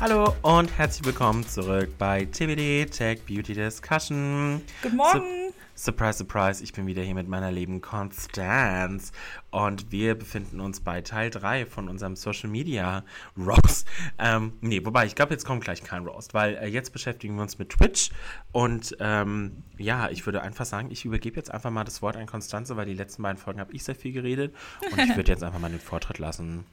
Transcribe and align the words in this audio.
Hallo 0.00 0.34
und 0.40 0.78
herzlich 0.78 1.04
willkommen 1.04 1.46
zurück 1.46 1.90
bei 1.98 2.24
TBD 2.24 2.86
Tech 2.86 3.20
Beauty 3.26 3.52
Discussion. 3.52 4.62
Guten 4.80 4.96
Morgen. 4.96 5.52
Su 5.74 5.90
surprise, 5.92 6.16
surprise, 6.16 6.64
ich 6.64 6.72
bin 6.72 6.86
wieder 6.86 7.02
hier 7.02 7.14
mit 7.14 7.28
meiner 7.28 7.52
lieben 7.52 7.82
Constance 7.82 9.12
und 9.50 9.92
wir 9.92 10.14
befinden 10.14 10.60
uns 10.60 10.80
bei 10.80 11.02
Teil 11.02 11.28
3 11.28 11.66
von 11.66 11.90
unserem 11.90 12.16
Social 12.16 12.48
Media 12.48 13.04
Roast. 13.36 13.86
Ähm, 14.18 14.54
nee, 14.62 14.82
wobei, 14.82 15.04
ich 15.04 15.14
glaube, 15.14 15.34
jetzt 15.34 15.44
kommt 15.44 15.64
gleich 15.64 15.82
kein 15.84 16.06
Roast, 16.06 16.32
weil 16.32 16.54
äh, 16.54 16.68
jetzt 16.68 16.94
beschäftigen 16.94 17.36
wir 17.36 17.42
uns 17.42 17.58
mit 17.58 17.68
Twitch 17.68 18.08
und 18.52 18.96
ähm, 19.00 19.64
ja, 19.76 20.08
ich 20.08 20.24
würde 20.24 20.40
einfach 20.40 20.64
sagen, 20.64 20.90
ich 20.90 21.04
übergebe 21.04 21.36
jetzt 21.36 21.50
einfach 21.50 21.70
mal 21.70 21.84
das 21.84 22.00
Wort 22.00 22.16
an 22.16 22.24
Constanze, 22.24 22.74
weil 22.78 22.86
die 22.86 22.94
letzten 22.94 23.22
beiden 23.22 23.36
Folgen 23.36 23.60
habe 23.60 23.74
ich 23.74 23.84
sehr 23.84 23.96
viel 23.96 24.12
geredet 24.12 24.54
und 24.92 24.98
ich 24.98 25.14
würde 25.16 25.30
jetzt 25.30 25.44
einfach 25.44 25.60
mal 25.60 25.68
den 25.70 25.78
Vortritt 25.78 26.16
lassen. 26.16 26.64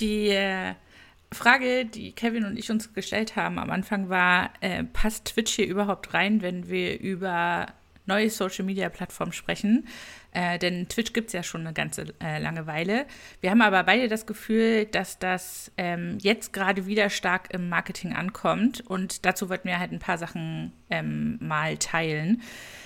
Die 0.00 0.30
äh, 0.30 0.74
Frage, 1.32 1.84
die 1.84 2.12
Kevin 2.12 2.44
und 2.44 2.58
ich 2.58 2.70
uns 2.70 2.94
gestellt 2.94 3.36
haben 3.36 3.58
am 3.58 3.70
Anfang 3.70 4.08
war, 4.08 4.50
äh, 4.60 4.84
passt 4.84 5.26
Twitch 5.26 5.54
hier 5.54 5.66
überhaupt 5.66 6.14
rein, 6.14 6.40
wenn 6.40 6.68
wir 6.68 6.98
über 7.00 7.66
neue 8.06 8.30
Social-Media-Plattformen 8.30 9.32
sprechen? 9.32 9.86
Äh, 10.32 10.58
denn 10.58 10.88
Twitch 10.88 11.12
gibt 11.12 11.28
es 11.28 11.32
ja 11.32 11.42
schon 11.42 11.62
eine 11.62 11.72
ganze 11.72 12.14
äh, 12.22 12.38
lange 12.38 12.66
Weile. 12.66 13.06
Wir 13.40 13.50
haben 13.50 13.62
aber 13.62 13.82
beide 13.84 14.08
das 14.08 14.26
Gefühl, 14.26 14.84
dass 14.84 15.18
das 15.18 15.72
ähm, 15.76 16.18
jetzt 16.20 16.52
gerade 16.52 16.86
wieder 16.86 17.10
stark 17.10 17.52
im 17.52 17.68
Marketing 17.68 18.12
ankommt. 18.12 18.82
Und 18.86 19.24
dazu 19.24 19.48
wollten 19.48 19.68
wir 19.68 19.78
halt 19.78 19.92
ein 19.92 19.98
paar 19.98 20.18
Sachen 20.18 20.72
ähm, 20.90 21.38
mal 21.40 21.76
teilen. 21.78 22.42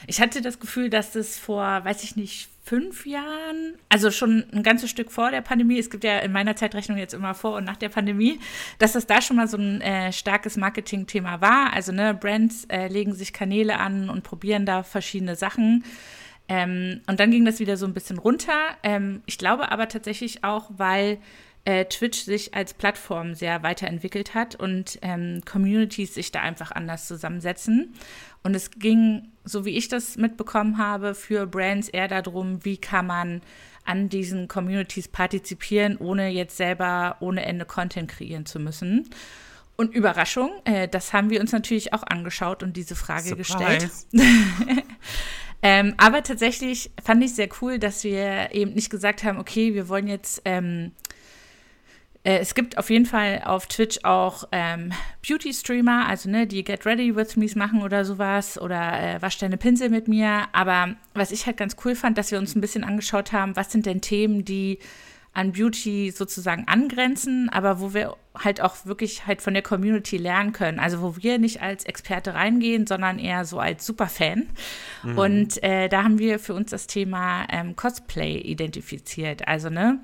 Ich 0.07 0.21
hatte 0.21 0.41
das 0.41 0.61
Gefühl, 0.61 0.89
dass 0.89 1.13
das 1.13 1.39
vor, 1.39 1.85
weiß 1.85 2.05
ich 2.05 2.17
nicht, 2.17 2.49
fünf 2.65 3.07
Jahren, 3.07 3.75
also 3.89 4.11
schon 4.13 4.45
ein 4.53 4.63
ganzes 4.63 4.89
Stück 4.89 5.11
vor 5.11 5.33
der 5.33 5.41
Pandemie, 5.41 5.79
es 5.79 5.91
gibt 5.91 6.05
ja 6.05 6.21
in 6.21 6.31
meiner 6.31 6.55
Zeitrechnung 6.55 6.97
jetzt 6.97 7.13
immer 7.13 7.35
vor 7.35 7.57
und 7.57 7.65
nach 7.65 7.77
der 7.77 7.89
Pandemie, 7.89 8.39
dass 8.79 8.93
das 8.93 9.07
da 9.07 9.21
schon 9.21 9.37
mal 9.37 9.49
so 9.49 9.57
ein 9.57 9.81
äh, 9.81 10.13
starkes 10.13 10.57
Marketing-Thema 10.57 11.41
war. 11.41 11.73
Also 11.73 11.91
ne, 11.91 12.15
Brands 12.15 12.67
äh, 12.67 12.87
legen 12.87 13.15
sich 13.15 13.33
Kanäle 13.33 13.79
an 13.79 14.09
und 14.09 14.23
probieren 14.23 14.65
da 14.65 14.85
verschiedene 14.85 15.35
Sachen. 15.35 15.85
Ähm, 16.49 17.01
und 17.07 17.21
dann 17.21 17.31
ging 17.31 17.45
das 17.45 17.61
wieder 17.61 17.77
so 17.77 17.87
ein 17.87 17.95
bisschen 17.95 18.19
runter. 18.19 18.59
Ähm, 18.83 19.23
ich 19.27 19.39
glaube 19.39 19.71
aber 19.71 19.89
tatsächlich 19.89 20.45
auch, 20.45 20.71
weil 20.77 21.19
äh, 21.65 21.85
Twitch 21.85 22.25
sich 22.25 22.55
als 22.55 22.75
Plattform 22.75 23.35
sehr 23.35 23.63
weiterentwickelt 23.63 24.35
hat 24.35 24.57
und 24.57 24.99
ähm, 25.03 25.43
Communities 25.45 26.15
sich 26.15 26.33
da 26.33 26.41
einfach 26.41 26.73
anders 26.73 27.07
zusammensetzen. 27.07 27.95
Und 28.43 28.55
es 28.55 28.73
ging, 28.73 29.29
so 29.45 29.65
wie 29.65 29.77
ich 29.77 29.89
das 29.89 30.17
mitbekommen 30.17 30.79
habe, 30.79 31.15
für 31.15 31.47
Brands 31.47 31.89
eher 31.89 32.09
darum, 32.09 32.65
wie 32.65 32.79
kann 32.79 33.07
man 33.07 33.43
an 33.85 34.09
diesen 34.09 34.49
Communities 34.49 35.09
partizipieren, 35.09 35.97
ohne 35.97 36.29
jetzt 36.29 36.57
selber 36.57 37.17
ohne 37.21 37.45
Ende 37.45 37.65
Content 37.65 38.11
kreieren 38.11 38.47
zu 38.47 38.59
müssen. 38.59 39.09
Und 39.77 39.95
Überraschung, 39.95 40.51
äh, 40.65 40.87
das 40.89 41.13
haben 41.13 41.31
wir 41.31 41.41
uns 41.41 41.53
natürlich 41.53 41.93
auch 41.93 42.03
angeschaut 42.03 42.63
und 42.63 42.77
diese 42.77 42.95
Frage 42.95 43.29
Surprise. 43.31 44.07
gestellt. 44.13 44.85
ähm, 45.63 45.95
aber 45.97 46.23
tatsächlich 46.23 46.91
fand 47.03 47.23
ich 47.25 47.35
sehr 47.35 47.49
cool, 47.61 47.79
dass 47.79 48.05
wir 48.05 48.53
eben 48.53 48.75
nicht 48.75 48.91
gesagt 48.91 49.25
haben, 49.25 49.39
okay, 49.39 49.75
wir 49.75 49.89
wollen 49.89 50.09
jetzt 50.09 50.43
ähm, 50.45 50.93
äh, 52.25 52.39
es 52.39 52.55
gibt 52.55 52.79
auf 52.79 52.91
jeden 52.91 53.07
Fall 53.07 53.43
auf 53.45 53.67
Twitch 53.67 54.01
auch 54.05 54.45
ähm, 54.53 54.93
Beauty-Streamer, 55.27 56.07
also 56.07 56.31
ne, 56.31 56.47
die 56.47 56.63
Get 56.63 56.87
Ready 56.87 57.17
with 57.17 57.37
Me's 57.37 57.57
machen 57.57 57.83
oder 57.83 58.05
sowas 58.05 58.61
oder 58.61 59.01
äh, 59.01 59.23
wasch 59.23 59.39
deine 59.39 59.57
Pinsel 59.57 59.91
mit 59.91 60.09
mir. 60.09 60.45
Aber 60.53 60.95
was 61.15 61.33
ich 61.33 61.47
halt 61.47 61.57
ganz 61.57 61.77
cool 61.85 61.95
fand, 61.95 62.19
dass 62.19 62.31
wir 62.31 62.39
uns 62.39 62.55
ein 62.55 62.61
bisschen 62.61 62.85
angeschaut 62.85 63.33
haben, 63.33 63.57
was 63.57 63.73
sind 63.73 63.87
denn 63.87 64.01
Themen, 64.01 64.45
die 64.45 64.79
an 65.35 65.53
Beauty 65.53 66.11
sozusagen 66.11 66.65
angrenzen, 66.69 67.49
aber 67.49 67.81
wo 67.81 67.95
wir 67.95 68.17
halt 68.37 68.61
auch 68.61 68.87
wirklich 68.87 69.27
halt 69.27 69.43
von 69.43 69.55
der 69.55 69.63
Community 69.63 70.17
lernen 70.17 70.53
können. 70.53 70.79
Also 70.79 71.01
wo 71.01 71.17
wir 71.17 71.39
nicht 71.39 71.63
als 71.63 71.85
Experte 71.85 72.35
reingehen, 72.35 72.87
sondern 72.87 73.19
eher 73.19 73.45
so 73.45 73.59
als 73.59 73.87
Superfan. 73.87 74.49
Mhm. 75.03 75.19
Und 75.19 75.63
äh, 75.63 75.89
da 75.89 76.05
haben 76.05 76.19
wir 76.19 76.39
für 76.39 76.55
uns 76.55 76.71
das 76.71 76.87
Thema 76.87 77.47
ähm, 77.51 77.77
Cosplay 77.77 78.39
identifiziert. 78.39 79.49
Also 79.49 79.71
ne, 79.71 80.01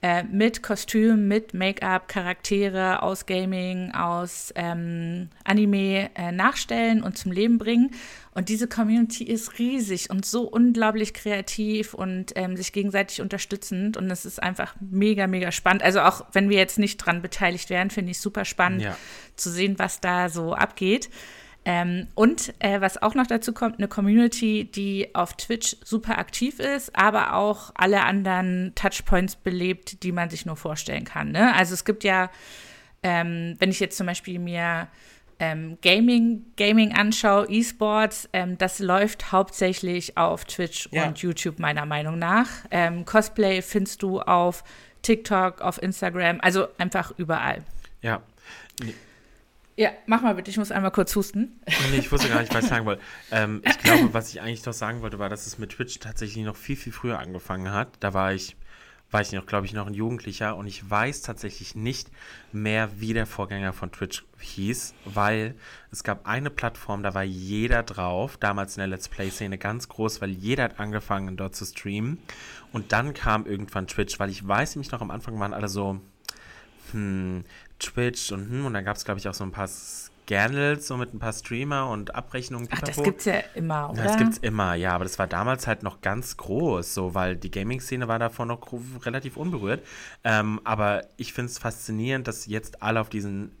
äh, 0.00 0.22
mit 0.22 0.62
Kostüm, 0.62 1.26
mit 1.26 1.54
Make-up, 1.54 2.06
Charaktere 2.06 3.02
aus 3.02 3.26
Gaming, 3.26 3.90
aus 3.92 4.52
ähm, 4.54 5.28
Anime 5.44 6.10
äh, 6.14 6.30
nachstellen 6.30 7.02
und 7.02 7.18
zum 7.18 7.32
Leben 7.32 7.58
bringen. 7.58 7.90
Und 8.32 8.48
diese 8.48 8.68
Community 8.68 9.24
ist 9.24 9.58
riesig 9.58 10.10
und 10.10 10.24
so 10.24 10.42
unglaublich 10.42 11.14
kreativ 11.14 11.94
und 11.94 12.32
ähm, 12.36 12.56
sich 12.56 12.72
gegenseitig 12.72 13.20
unterstützend. 13.20 13.96
Und 13.96 14.08
es 14.10 14.24
ist 14.24 14.40
einfach 14.40 14.76
mega, 14.78 15.26
mega 15.26 15.50
spannend. 15.50 15.82
Also 15.82 16.00
auch 16.00 16.24
wenn 16.32 16.48
wir 16.48 16.58
jetzt 16.58 16.78
nicht 16.78 16.98
dran 16.98 17.20
beteiligt 17.20 17.68
wären, 17.68 17.90
finde 17.90 18.12
ich 18.12 18.20
super 18.20 18.44
spannend 18.44 18.82
ja. 18.82 18.96
zu 19.34 19.50
sehen, 19.50 19.80
was 19.80 20.00
da 20.00 20.28
so 20.28 20.54
abgeht. 20.54 21.10
Ähm, 21.70 22.06
und 22.14 22.54
äh, 22.60 22.80
was 22.80 23.02
auch 23.02 23.14
noch 23.14 23.26
dazu 23.26 23.52
kommt, 23.52 23.76
eine 23.76 23.88
Community, 23.88 24.64
die 24.64 25.14
auf 25.14 25.34
Twitch 25.34 25.76
super 25.84 26.16
aktiv 26.16 26.60
ist, 26.60 26.96
aber 26.96 27.34
auch 27.34 27.72
alle 27.74 28.04
anderen 28.04 28.72
Touchpoints 28.74 29.36
belebt, 29.36 30.02
die 30.02 30.10
man 30.10 30.30
sich 30.30 30.46
nur 30.46 30.56
vorstellen 30.56 31.04
kann. 31.04 31.30
Ne? 31.30 31.54
Also 31.54 31.74
es 31.74 31.84
gibt 31.84 32.04
ja, 32.04 32.30
ähm, 33.02 33.56
wenn 33.58 33.70
ich 33.70 33.80
jetzt 33.80 33.98
zum 33.98 34.06
Beispiel 34.06 34.38
mir 34.38 34.88
ähm, 35.40 35.76
Gaming, 35.82 36.46
Gaming 36.56 36.94
anschaue, 36.94 37.46
E-Sports, 37.50 38.30
ähm, 38.32 38.56
das 38.56 38.78
läuft 38.78 39.30
hauptsächlich 39.30 40.16
auf 40.16 40.46
Twitch 40.46 40.88
ja. 40.90 41.06
und 41.06 41.18
YouTube 41.18 41.58
meiner 41.58 41.84
Meinung 41.84 42.18
nach. 42.18 42.48
Ähm, 42.70 43.04
Cosplay 43.04 43.60
findest 43.60 44.02
du 44.02 44.22
auf 44.22 44.64
TikTok, 45.02 45.60
auf 45.60 45.82
Instagram, 45.82 46.38
also 46.40 46.68
einfach 46.78 47.12
überall. 47.18 47.62
Ja. 48.00 48.22
Ja, 49.78 49.92
mach 50.06 50.22
mal 50.22 50.34
bitte, 50.34 50.50
ich 50.50 50.56
muss 50.56 50.72
einmal 50.72 50.90
kurz 50.90 51.14
husten. 51.14 51.60
Nee, 51.92 51.98
ich 51.98 52.10
wusste 52.10 52.28
gar 52.28 52.40
nicht, 52.40 52.52
was 52.52 52.64
ich 52.64 52.68
sagen 52.68 52.84
wollte. 52.84 53.00
Ähm, 53.30 53.62
ich 53.64 53.78
glaube, 53.84 54.12
was 54.12 54.28
ich 54.28 54.40
eigentlich 54.40 54.66
noch 54.66 54.72
sagen 54.72 55.02
wollte, 55.02 55.20
war, 55.20 55.28
dass 55.28 55.46
es 55.46 55.56
mit 55.56 55.70
Twitch 55.70 56.00
tatsächlich 56.00 56.44
noch 56.44 56.56
viel, 56.56 56.74
viel 56.74 56.92
früher 56.92 57.20
angefangen 57.20 57.70
hat. 57.70 57.90
Da 58.00 58.12
war 58.12 58.32
ich, 58.32 58.56
war 59.12 59.20
ich 59.20 59.30
noch, 59.30 59.46
glaube 59.46 59.66
ich, 59.66 59.74
noch 59.74 59.86
ein 59.86 59.94
Jugendlicher 59.94 60.56
und 60.56 60.66
ich 60.66 60.90
weiß 60.90 61.22
tatsächlich 61.22 61.76
nicht 61.76 62.10
mehr, 62.50 62.90
wie 62.98 63.14
der 63.14 63.24
Vorgänger 63.24 63.72
von 63.72 63.92
Twitch 63.92 64.24
hieß, 64.40 64.94
weil 65.04 65.54
es 65.92 66.02
gab 66.02 66.26
eine 66.26 66.50
Plattform, 66.50 67.04
da 67.04 67.14
war 67.14 67.22
jeder 67.22 67.84
drauf, 67.84 68.36
damals 68.36 68.76
in 68.76 68.80
der 68.80 68.88
Let's 68.88 69.08
Play-Szene 69.08 69.58
ganz 69.58 69.88
groß, 69.88 70.20
weil 70.20 70.30
jeder 70.30 70.64
hat 70.64 70.80
angefangen, 70.80 71.36
dort 71.36 71.54
zu 71.54 71.64
streamen. 71.64 72.18
Und 72.72 72.90
dann 72.90 73.14
kam 73.14 73.46
irgendwann 73.46 73.86
Twitch, 73.86 74.18
weil 74.18 74.30
ich 74.30 74.46
weiß 74.46 74.74
nämlich 74.74 74.90
noch, 74.90 75.02
am 75.02 75.12
Anfang 75.12 75.38
waren 75.38 75.54
alle 75.54 75.68
so, 75.68 76.00
hm, 76.90 77.44
Twitch 77.78 78.32
und 78.32 78.48
hm, 78.50 78.66
und 78.66 78.74
dann 78.74 78.84
gab 78.84 78.96
es, 78.96 79.04
glaube 79.04 79.20
ich, 79.20 79.28
auch 79.28 79.34
so 79.34 79.44
ein 79.44 79.52
paar 79.52 79.68
Scandals, 80.28 80.86
so 80.86 80.96
mit 80.96 81.14
ein 81.14 81.18
paar 81.18 81.32
Streamer 81.32 81.88
und 81.88 82.14
Abrechnungen. 82.14 82.68
Ach, 82.70 82.80
das 82.80 83.02
gibt's 83.02 83.24
ja 83.24 83.38
immer, 83.54 83.90
oder? 83.90 83.98
Ja, 83.98 84.04
das 84.04 84.16
gibt's 84.18 84.38
immer, 84.38 84.74
ja, 84.74 84.92
aber 84.92 85.04
das 85.04 85.18
war 85.18 85.26
damals 85.26 85.66
halt 85.66 85.82
noch 85.82 86.00
ganz 86.00 86.36
groß, 86.36 86.92
so, 86.92 87.14
weil 87.14 87.36
die 87.36 87.50
Gaming-Szene 87.50 88.08
war 88.08 88.18
davor 88.18 88.44
noch 88.46 88.60
relativ 89.04 89.36
unberührt. 89.36 89.84
Ähm, 90.24 90.60
aber 90.64 91.06
ich 91.16 91.32
finde 91.32 91.50
es 91.50 91.58
faszinierend, 91.58 92.28
dass 92.28 92.46
jetzt 92.46 92.82
alle 92.82 93.00
auf 93.00 93.08
diesen 93.08 93.52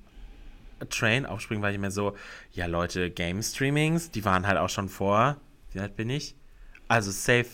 Train 0.90 1.26
aufspringen, 1.26 1.62
weil 1.62 1.72
ich 1.72 1.80
mir 1.80 1.90
so, 1.90 2.14
ja, 2.52 2.66
Leute, 2.66 3.10
Game-Streamings, 3.10 4.10
die 4.10 4.24
waren 4.24 4.46
halt 4.46 4.58
auch 4.58 4.68
schon 4.68 4.88
vor, 4.88 5.36
wie 5.72 5.80
alt 5.80 5.96
bin 5.96 6.10
ich? 6.10 6.36
Also 6.86 7.10
safe 7.10 7.48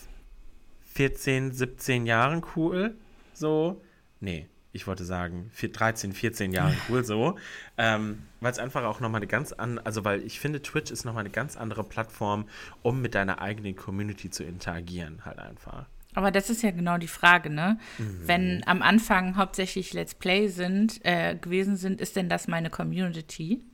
14, 0.93 1.53
17 1.53 2.07
Jahren 2.07 2.43
cool, 2.57 2.97
so. 3.33 3.83
Nee, 4.21 4.49
ich 4.75 4.89
wollte 4.89 5.05
sagen, 5.05 5.51
13, 5.59 6.13
14 6.13 6.53
Jahre 6.53 6.75
cool 6.89 7.05
so. 7.05 7.39
Ähm, 7.79 8.25
weil 8.41 8.51
es 8.51 8.59
einfach 8.59 8.83
auch 8.83 8.99
nochmal 9.01 9.21
eine 9.21 9.29
ganz 9.29 9.53
andere, 9.53 9.87
also 9.87 10.05
weil 10.05 10.23
ich 10.23 10.41
finde, 10.41 10.61
Twitch 10.61 10.91
ist 10.91 11.05
nochmal 11.05 11.21
eine 11.21 11.31
ganz 11.31 11.57
andere 11.57 11.85
Plattform, 11.85 12.47
um 12.83 13.01
mit 13.01 13.15
deiner 13.15 13.41
eigenen 13.41 13.77
Community 13.77 14.31
zu 14.31 14.43
interagieren, 14.43 15.25
halt 15.25 15.39
einfach. 15.39 15.87
Aber 16.15 16.33
das 16.33 16.51
ist 16.51 16.63
ja 16.63 16.73
genau 16.73 16.99
die 16.99 17.09
Frage, 17.09 17.51
ne? 17.51 17.79
Mhm. 17.99 18.21
Wenn 18.27 18.63
am 18.67 18.83
Anfang 18.83 19.37
hauptsächlich 19.37 19.93
Let's 19.93 20.15
Play 20.15 20.49
sind, 20.49 21.05
äh, 21.05 21.37
gewesen 21.37 21.77
sind, 21.77 22.01
ist 22.01 22.17
denn 22.17 22.29
das 22.29 22.49
meine 22.49 22.69
Community? 22.69 23.65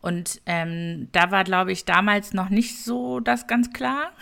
Und 0.00 0.40
ähm, 0.46 1.08
da 1.12 1.32
war, 1.32 1.42
glaube 1.42 1.72
ich, 1.72 1.84
damals 1.84 2.32
noch 2.32 2.50
nicht 2.50 2.82
so 2.82 3.18
das 3.18 3.48
ganz 3.48 3.72
klar. 3.72 4.12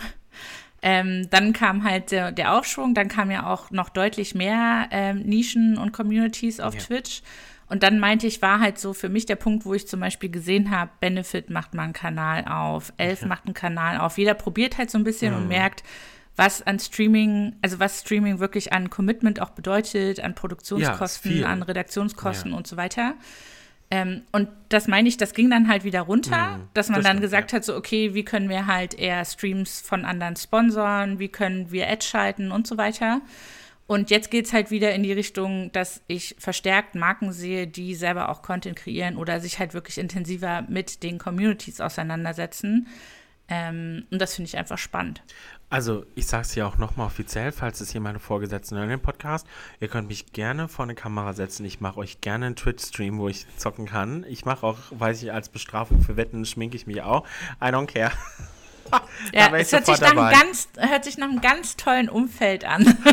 Ähm, 0.81 1.29
dann 1.31 1.53
kam 1.53 1.83
halt 1.83 2.13
der, 2.13 2.31
der, 2.31 2.55
Aufschwung, 2.55 2.95
dann 2.95 3.09
kam 3.09 3.31
ja 3.31 3.47
auch 3.47 3.71
noch 3.71 3.89
deutlich 3.89 4.35
mehr 4.35 4.89
ähm, 4.93 5.23
Nischen 5.23 5.77
und 5.77 5.93
Communities 5.93 6.61
auf 6.61 6.75
ja. 6.75 6.81
Twitch. 6.81 7.23
Und 7.69 7.83
dann 7.83 7.99
meinte 7.99 8.27
ich, 8.27 8.41
war 8.41 8.61
halt 8.61 8.79
so 8.79 8.95
für 8.95 9.09
mich 9.09 9.27
der 9.27 9.37
Punkt, 9.37 9.67
wo 9.67 9.75
ich 9.75 9.87
zum 9.89 10.01
Beispiel 10.01 10.31
gesehen 10.31 10.71
habe, 10.71 10.91
Benefit 11.01 11.51
macht 11.51 11.75
mal 11.75 11.83
einen 11.83 11.93
Kanal 11.93 12.47
auf, 12.47 12.93
Elf 12.97 13.23
ja. 13.23 13.29
macht 13.29 13.45
einen 13.45 13.55
Kanal 13.55 13.99
auf. 13.99 14.19
Jeder 14.19 14.35
probiert 14.35 14.79
halt 14.79 14.91
so 14.91 14.99
ein 14.99 15.05
bisschen 15.05 15.35
mhm. 15.35 15.43
und 15.43 15.49
merkt, 15.49 15.83
was 16.37 16.63
an 16.63 16.79
Streaming, 16.79 17.57
also 17.63 17.81
was 17.81 18.01
Streaming 18.01 18.39
wirklich 18.39 18.73
an 18.73 18.91
Commitment 18.91 19.41
auch 19.43 19.51
bedeutet, 19.51 20.21
an 20.21 20.35
Produktionskosten, 20.35 21.41
ja, 21.41 21.49
an 21.49 21.63
Redaktionskosten 21.63 22.53
und 22.53 22.67
so 22.67 22.77
weiter. 22.77 23.15
Ähm, 23.91 24.23
und 24.33 24.49
das 24.69 24.87
meine 24.87 25.09
ich, 25.09 25.17
das 25.17 25.33
ging 25.33 25.51
dann 25.51 25.69
halt 25.69 25.83
wieder 25.83 26.03
runter, 26.03 26.59
mhm, 26.59 26.69
dass 26.75 26.89
man 26.89 26.97
das 26.97 27.05
dann 27.05 27.17
stimmt, 27.17 27.23
gesagt 27.23 27.53
ja. 27.53 27.57
hat, 27.57 27.65
so, 27.65 27.75
okay, 27.75 28.15
wie 28.15 28.25
können 28.25 28.49
wir 28.49 28.67
halt 28.67 28.95
eher 28.95 29.25
Streams 29.25 29.81
von 29.81 30.05
anderen 30.05 30.37
sponsoren, 30.37 31.19
wie 31.19 31.29
können 31.29 31.71
wir 31.71 31.89
Ads 31.89 32.07
schalten 32.07 32.53
und 32.53 32.67
so 32.67 32.77
weiter. 32.77 33.23
Und 33.87 34.11
jetzt 34.11 34.31
geht 34.31 34.45
es 34.45 34.53
halt 34.53 34.71
wieder 34.71 34.95
in 34.95 35.03
die 35.03 35.13
Richtung, 35.13 35.73
dass 35.73 36.03
ich 36.09 36.37
verstärkt 36.39 36.95
Marken 36.95 37.33
sehe, 37.33 37.67
die 37.67 37.95
selber 37.95 38.29
auch 38.29 38.43
Content 38.43 38.77
kreieren 38.77 39.17
oder 39.17 39.41
sich 39.41 39.59
halt 39.59 39.73
wirklich 39.73 39.97
intensiver 39.97 40.67
mit 40.69 41.03
den 41.03 41.19
Communities 41.19 41.81
auseinandersetzen. 41.81 42.87
Ähm, 43.49 44.07
und 44.11 44.21
das 44.21 44.35
finde 44.35 44.49
ich 44.49 44.59
einfach 44.59 44.79
spannend. 44.79 45.23
Also, 45.71 46.07
ich 46.15 46.27
sage 46.27 46.43
es 46.43 46.55
ja 46.55 46.67
auch 46.67 46.79
nochmal 46.79 47.07
offiziell, 47.07 47.53
falls 47.53 47.81
es 47.81 47.91
hier 47.91 48.01
meine 48.01 48.19
Vorgesetzten 48.19 48.77
hören 48.77 48.91
im 48.91 49.01
Podcast. 49.01 49.47
Ihr 49.81 49.89
könnt 49.89 50.09
mich 50.09 50.33
gerne 50.33 50.67
vor 50.67 50.85
eine 50.85 50.95
Kamera 50.95 51.35
setzen. 51.35 51.67
Ich 51.67 51.81
mache 51.81 51.99
euch 51.99 52.23
gerne 52.23 52.47
einen 52.47 52.57
Twitch-Stream, 52.57 53.19
wo 53.19 53.29
ich 53.29 53.47
zocken 53.59 53.87
kann. 53.87 54.25
Ich 54.29 54.47
mache 54.47 54.67
auch, 54.67 54.79
weiß 54.91 55.23
ich, 55.23 55.33
als 55.33 55.51
Bestrafung 55.51 56.01
für 56.01 56.17
Wetten 56.17 56.47
schminke 56.47 56.77
ich 56.77 56.87
mich 56.87 57.03
auch. 57.03 57.27
I 57.63 57.67
don't 57.67 57.87
care. 57.87 58.13
ja, 59.35 59.55
es 59.55 59.73
hört 59.73 59.85
sich, 59.85 60.01
ganz, 60.01 60.69
hört 60.79 61.05
sich, 61.05 61.19
nach 61.19 61.29
einem 61.29 61.43
ganz 61.43 61.77
tollen 61.77 62.09
Umfeld 62.09 62.65
an. 62.65 62.85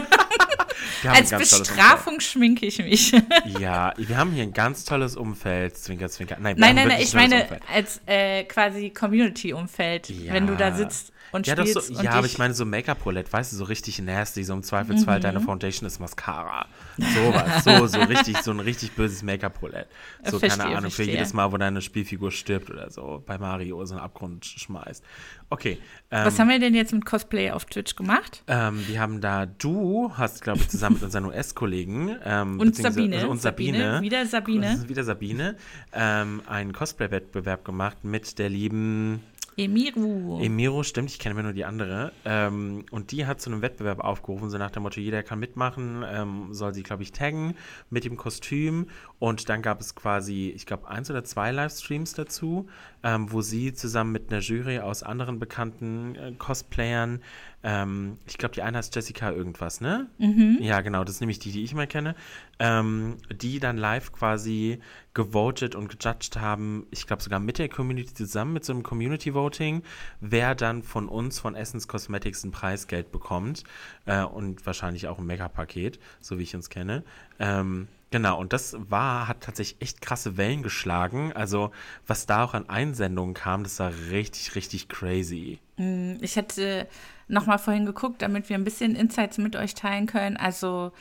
Als 1.08 1.30
Bestrafung 1.32 2.20
schminke 2.20 2.66
ich 2.66 2.80
mich. 2.80 3.12
ja, 3.60 3.94
wir 3.98 4.18
haben 4.18 4.32
hier 4.32 4.44
ein 4.44 4.54
ganz 4.54 4.86
tolles 4.86 5.16
Umfeld. 5.16 5.78
Zwinker, 5.78 6.10
zwinker. 6.10 6.38
Nein, 6.40 6.56
nein, 6.58 6.76
nein, 6.76 6.92
ich 7.00 7.14
meine 7.14 7.44
Umfeld. 7.44 7.62
als 7.74 8.02
äh, 8.06 8.44
quasi 8.44 8.90
Community-Umfeld, 8.90 10.10
ja. 10.10 10.34
wenn 10.34 10.48
du 10.48 10.56
da 10.56 10.74
sitzt 10.74 11.14
und 11.36 11.48
ja, 11.48 11.56
spielst. 11.56 11.88
So, 11.88 12.02
ja, 12.02 12.12
aber 12.12 12.26
ich 12.26 12.38
meine 12.38 12.54
so 12.54 12.66
Make-up-Roulette, 12.66 13.32
weißt 13.32 13.52
du, 13.52 13.58
so 13.58 13.66
richtig 13.66 14.00
nasty, 14.00 14.44
so 14.44 14.54
im 14.54 14.64
Zweifelsfall 14.64 15.20
mhm. 15.20 15.24
deine 15.24 15.40
Foundation 15.42 15.86
ist 15.86 16.00
Mascara. 16.00 16.68
Sowas, 16.98 17.64
so, 17.64 17.88
so 18.00 18.00
richtig, 18.00 18.38
so 18.38 18.52
ein 18.52 18.60
richtig 18.60 18.94
böses 18.94 19.22
Make-up-Roulette. 19.22 19.88
So, 20.24 20.40
verstehe, 20.40 20.50
keine 20.50 20.78
Ahnung, 20.78 20.92
verstehe. 20.92 21.06
für 21.06 21.12
jedes 21.12 21.34
Mal, 21.34 21.52
wo 21.52 21.58
deine 21.58 21.82
Spielfigur 21.82 22.32
stirbt 22.32 22.70
oder 22.70 22.90
so, 22.90 23.22
bei 23.26 23.38
Mario 23.38 23.84
so 23.86 23.96
einen 23.96 24.04
Abgrund 24.04 24.46
schmeißt. 24.46 25.04
Okay. 25.50 25.78
Ähm, 26.10 26.26
Was 26.26 26.40
haben 26.40 26.50
wir 26.50 26.60
denn 26.60 26.74
jetzt 26.74 26.94
mit 26.94 27.06
Cosplay 27.06 27.52
auf 27.52 27.66
Twitch 27.66 27.96
gemacht? 27.96 28.44
Ähm, 28.48 28.84
wir 28.88 29.00
haben 29.00 29.22
da, 29.22 29.46
du 29.46 30.12
hast, 30.16 30.42
glaube 30.42 30.60
ich, 30.60 30.65
zusammen 30.70 30.96
mit 30.96 31.04
unseren 31.04 31.26
US-Kollegen 31.26 32.16
ähm, 32.24 32.60
und 32.60 32.76
Sabine. 32.76 33.16
Also 33.18 33.30
und 33.30 33.42
Sabine, 33.42 33.78
Sabine. 33.78 34.02
Wieder 34.02 34.26
Sabine. 34.26 34.86
Wieder 34.88 35.04
Sabine. 35.04 35.56
Ähm, 35.94 36.42
einen 36.48 36.74
Cosplay-Wettbewerb 36.74 37.66
gemacht 37.66 38.04
mit 38.04 38.40
der 38.40 38.50
lieben 38.50 39.22
Emiru. 39.58 40.42
Emiru, 40.42 40.84
stimmt, 40.84 41.10
ich 41.10 41.20
kenne 41.20 41.36
mir 41.36 41.44
nur 41.44 41.54
die 41.54 41.64
andere. 41.64 42.12
Ähm, 42.26 42.86
und 42.92 43.12
die 43.12 43.26
hat 43.26 43.40
zu 43.40 43.50
einem 43.50 43.62
Wettbewerb 43.62 44.00
aufgerufen, 44.00 44.50
so 44.50 44.58
nach 44.58 44.72
dem 44.72 44.84
Motto, 44.84 45.00
jeder 45.00 45.24
kann 45.24 45.40
mitmachen, 45.40 46.04
ähm, 46.06 46.54
soll 46.54 46.74
sie, 46.74 46.84
glaube 46.84 47.04
ich, 47.04 47.14
taggen 47.14 47.56
mit 47.90 48.04
dem 48.04 48.18
Kostüm. 48.18 48.88
Und 49.18 49.48
dann 49.48 49.62
gab 49.62 49.80
es 49.80 49.96
quasi, 49.96 50.52
ich 50.54 50.66
glaube, 50.66 50.90
eins 50.90 51.10
oder 51.10 51.24
zwei 51.24 51.52
Livestreams 51.52 52.14
dazu, 52.14 52.68
ähm, 53.02 53.32
wo 53.32 53.42
sie 53.42 53.74
zusammen 53.74 54.12
mit 54.12 54.30
einer 54.30 54.42
Jury 54.42 54.80
aus 54.80 55.04
anderen 55.04 55.40
bekannten 55.40 56.16
äh, 56.16 56.32
Cosplayern 56.38 57.22
ähm, 57.68 58.20
ich 58.28 58.38
glaube, 58.38 58.54
die 58.54 58.62
eine 58.62 58.78
heißt 58.78 58.94
Jessica 58.96 59.32
irgendwas, 59.32 59.82
ne? 59.82 60.06
Mhm. 60.20 60.60
Ja, 60.62 60.82
genau, 60.82 61.04
das 61.04 61.16
ist 61.16 61.22
nämlich 61.22 61.40
die, 61.40 61.52
die 61.52 61.64
ich 61.64 61.74
mal 61.74 61.88
kenne. 61.88 62.14
Ähm, 62.60 63.18
die 63.34 63.60
dann 63.60 63.76
live 63.78 64.12
quasi 64.12 64.80
gewotet 65.16 65.74
und 65.74 65.90
gejudged 65.90 66.38
haben, 66.40 66.86
ich 66.92 67.08
glaube 67.08 67.24
sogar 67.24 67.40
mit 67.40 67.58
der 67.58 67.68
Community 67.68 68.14
zusammen, 68.14 68.54
mit 68.54 68.66
so 68.66 68.72
einem 68.72 68.84
Community 68.84 69.34
Voting, 69.34 69.82
wer 70.22 70.54
dann 70.54 70.84
von 70.84 71.10
uns, 71.10 71.40
von 71.40 71.56
Essence 71.56 71.88
Cosmetics, 71.88 72.44
ein 72.44 72.52
Preisgeld 72.52 73.12
bekommt 73.12 73.64
äh, 74.06 74.24
und 74.24 74.64
wahrscheinlich 74.68 75.08
auch 75.08 75.18
ein 75.18 75.26
Make-up-Paket, 75.26 76.00
so 76.20 76.38
wie 76.38 76.44
ich 76.44 76.56
uns 76.56 76.70
kenne. 76.70 77.04
Ähm, 77.40 77.88
Genau, 78.12 78.40
und 78.40 78.54
das 78.54 78.76
war, 78.78 79.28
hat 79.28 79.42
tatsächlich 79.42 79.82
echt 79.82 80.02
krasse 80.02 80.38
Wellen 80.38 80.64
geschlagen. 80.64 81.34
Also, 81.34 81.72
was 82.08 82.26
da 82.26 82.44
auch 82.44 82.54
an 82.54 82.70
Einsendungen 82.70 83.34
kam, 83.34 83.64
das 83.64 83.80
war 83.80 83.92
richtig, 84.12 84.56
richtig 84.56 84.88
crazy. 84.88 85.60
Mm, 85.78 86.16
ich 86.22 86.36
hätte 86.36 86.88
nochmal 87.28 87.58
vorhin 87.58 87.86
geguckt, 87.86 88.22
damit 88.22 88.50
wir 88.50 88.58
ein 88.58 88.64
bisschen 88.64 88.96
Insights 88.96 89.38
mit 89.38 89.56
euch 89.56 89.74
teilen 89.74 90.06
können. 90.06 90.38
Also, 90.38 90.92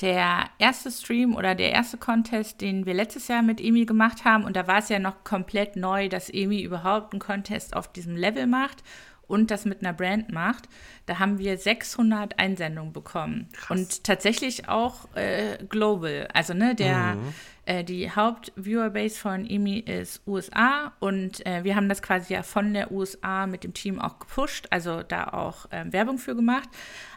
der 0.00 0.48
erste 0.58 0.90
Stream 0.90 1.34
oder 1.34 1.54
der 1.54 1.72
erste 1.72 1.98
Contest, 1.98 2.60
den 2.60 2.86
wir 2.86 2.94
letztes 2.94 3.28
Jahr 3.28 3.42
mit 3.42 3.60
Emi 3.60 3.84
gemacht 3.84 4.24
haben, 4.24 4.44
und 4.44 4.56
da 4.56 4.66
war 4.66 4.78
es 4.78 4.88
ja 4.88 4.98
noch 4.98 5.24
komplett 5.24 5.76
neu, 5.76 6.08
dass 6.08 6.30
Emi 6.30 6.62
überhaupt 6.62 7.12
einen 7.12 7.20
Contest 7.20 7.76
auf 7.76 7.92
diesem 7.92 8.16
Level 8.16 8.46
macht 8.46 8.82
und 9.30 9.50
das 9.50 9.64
mit 9.64 9.80
einer 9.80 9.92
Brand 9.92 10.32
macht, 10.32 10.68
da 11.06 11.18
haben 11.18 11.38
wir 11.38 11.56
600 11.56 12.38
Einsendungen 12.38 12.92
bekommen. 12.92 13.48
Krass. 13.52 13.78
Und 13.78 14.04
tatsächlich 14.04 14.68
auch 14.68 15.08
äh, 15.14 15.58
global. 15.68 16.28
Also, 16.34 16.52
ne, 16.52 16.74
der, 16.74 17.14
mhm. 17.14 17.34
Äh, 17.66 17.84
die 17.84 18.10
Haupt-Viewer-Base 18.10 19.18
von 19.18 19.48
EMI 19.48 19.80
ist 19.80 20.22
USA 20.26 20.92
und 20.98 21.44
äh, 21.46 21.62
wir 21.62 21.76
haben 21.76 21.88
das 21.88 22.02
quasi 22.02 22.32
ja 22.32 22.42
von 22.42 22.72
der 22.72 22.90
USA 22.90 23.46
mit 23.46 23.64
dem 23.64 23.74
Team 23.74 24.00
auch 24.00 24.18
gepusht, 24.18 24.66
also 24.70 25.02
da 25.02 25.24
auch 25.28 25.66
ähm, 25.70 25.92
Werbung 25.92 26.18
für 26.18 26.34
gemacht. 26.34 26.68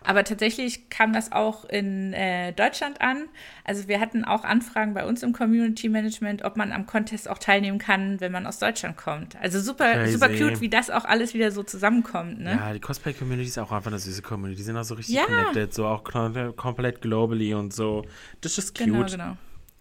Aber 0.04 0.24
tatsächlich 0.25 0.90
kam 0.90 1.13
das 1.13 1.31
auch 1.31 1.66
in 1.66 2.13
äh, 2.13 2.51
Deutschland 2.51 3.01
an. 3.01 3.30
Also 3.63 3.88
wir 3.88 4.01
hatten 4.01 4.25
auch 4.25 4.44
Anfragen 4.44 4.94
bei 4.94 5.06
uns 5.06 5.24
im 5.24 5.31
Community 5.31 5.88
Management, 5.88 6.44
ob 6.44 6.57
man 6.57 6.74
am 6.74 6.86
Contest 6.86 7.30
auch 7.30 7.38
teilnehmen 7.38 7.78
kann, 7.78 8.19
wenn 8.19 8.31
man 8.31 8.45
aus 8.45 8.60
Deutschland 8.60 8.98
kommt. 8.98 9.38
Also 9.38 9.62
super, 9.62 10.07
super 10.07 10.28
cute, 10.28 10.60
wie 10.60 10.69
das 10.69 10.90
auch 10.90 11.06
alles 11.06 11.34
wieder 11.34 11.51
so 11.51 11.63
zusammenkommt. 11.63 12.42
Ne? 12.42 12.51
Ja, 12.51 12.74
die 12.74 12.81
Cosplay-Community 12.81 13.48
ist 13.48 13.60
auch 13.60 13.72
einfach 13.72 13.92
eine 13.92 14.00
süße 14.00 14.22
Community. 14.22 14.57
Die 14.57 14.63
sind 14.63 14.75
auch 14.75 14.84
so 14.84 14.95
richtig 14.95 15.16
ja. 15.16 15.25
connected, 15.25 15.74
so 15.74 15.86
auch 15.86 16.04
komplett 16.04 17.01
globally 17.01 17.54
und 17.54 17.74
so. 17.74 18.04
Das 18.42 18.57
ist 18.57 18.78
cute. 18.78 18.88
Genau, 18.88 19.06
genau. 19.06 19.38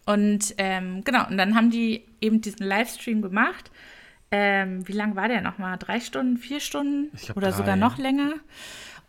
Und 0.06 0.54
ähm, 0.58 1.04
genau, 1.04 1.26
und 1.28 1.36
dann 1.36 1.54
haben 1.54 1.70
die 1.70 2.04
eben 2.20 2.40
diesen 2.40 2.66
Livestream 2.66 3.22
gemacht. 3.22 3.70
Ähm, 4.30 4.86
wie 4.88 4.92
lang 4.92 5.14
war 5.14 5.28
der 5.28 5.42
nochmal? 5.42 5.78
Drei 5.78 6.00
Stunden, 6.00 6.38
vier 6.38 6.60
Stunden? 6.60 7.10
Oder 7.36 7.50
drei. 7.50 7.56
sogar 7.56 7.76
noch 7.76 7.98
länger? 7.98 8.34